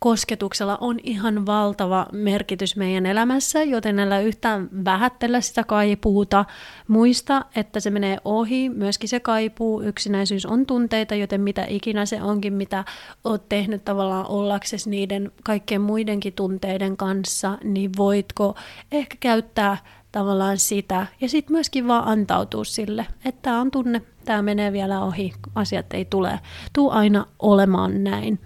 kosketuksella 0.00 0.78
on 0.80 0.98
ihan 1.02 1.46
valtava 1.46 2.06
merkitys 2.12 2.76
meidän 2.76 3.06
elämässä, 3.06 3.62
joten 3.62 3.98
älä 3.98 4.20
yhtään 4.20 4.68
vähättele 4.84 5.40
sitä 5.40 5.64
kaipuuta. 5.64 6.44
Muista, 6.88 7.44
että 7.56 7.80
se 7.80 7.90
menee 7.90 8.18
ohi, 8.24 8.68
myöskin 8.68 9.08
se 9.08 9.20
kaipuu, 9.20 9.82
yksinäisyys 9.82 10.46
on 10.46 10.66
tunteita, 10.66 11.14
joten 11.14 11.40
mitä 11.40 11.64
ikinä 11.68 12.06
se 12.06 12.22
onkin, 12.22 12.52
mitä 12.52 12.84
oot 13.24 13.48
tehnyt 13.48 13.84
tavallaan 13.84 14.26
ollaksesi 14.26 14.90
niiden 14.90 15.32
kaikkien 15.44 15.80
muidenkin 15.80 16.32
tunteiden 16.32 16.96
kanssa, 16.96 17.58
niin 17.64 17.90
voitko 17.96 18.54
ehkä 18.92 19.16
käyttää 19.20 19.76
tavallaan 20.12 20.58
sitä 20.58 21.06
ja 21.20 21.28
sitten 21.28 21.54
myöskin 21.54 21.88
vaan 21.88 22.08
antautua 22.08 22.64
sille, 22.64 23.06
että 23.24 23.42
tämä 23.42 23.60
on 23.60 23.70
tunne, 23.70 24.02
tämä 24.24 24.42
menee 24.42 24.72
vielä 24.72 25.04
ohi, 25.04 25.32
asiat 25.54 25.94
ei 25.94 26.04
tule, 26.04 26.40
tuu 26.72 26.90
aina 26.90 27.26
olemaan 27.38 28.04
näin. 28.04 28.38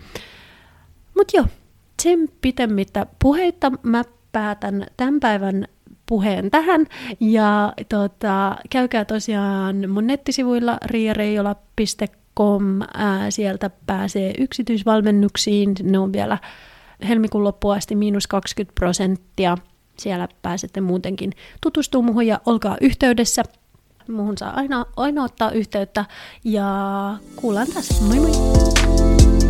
Mutta 1.16 1.36
joo, 1.36 1.46
sen 2.02 2.28
pitemmittä 2.40 3.06
puheita 3.22 3.72
mä 3.82 4.02
päätän 4.32 4.86
tämän 4.96 5.20
päivän 5.20 5.68
puheen 6.06 6.50
tähän. 6.50 6.86
Ja 7.20 7.72
tota, 7.88 8.56
käykää 8.70 9.04
tosiaan 9.04 9.90
mun 9.90 10.06
nettisivuilla 10.06 10.78
riareijola.com. 10.84 12.80
Ää, 12.94 13.30
sieltä 13.30 13.70
pääsee 13.86 14.34
yksityisvalmennuksiin. 14.38 15.74
Ne 15.82 15.98
on 15.98 16.12
vielä 16.12 16.38
helmikuun 17.08 17.44
loppuun 17.44 17.74
asti 17.74 17.94
miinus 17.94 18.26
20 18.26 18.74
prosenttia. 18.74 19.56
Siellä 19.98 20.28
pääsette 20.42 20.80
muutenkin 20.80 21.32
tutustumaan 21.60 22.06
muuhun 22.06 22.26
ja 22.26 22.40
olkaa 22.46 22.76
yhteydessä. 22.80 23.42
Muuhun 24.08 24.38
saa 24.38 24.50
aina, 24.56 24.86
aina 24.96 25.24
ottaa 25.24 25.50
yhteyttä 25.50 26.04
ja 26.44 26.66
kuullaan 27.36 27.66
taas. 27.66 28.00
Moi 28.00 28.20
moi! 28.20 29.41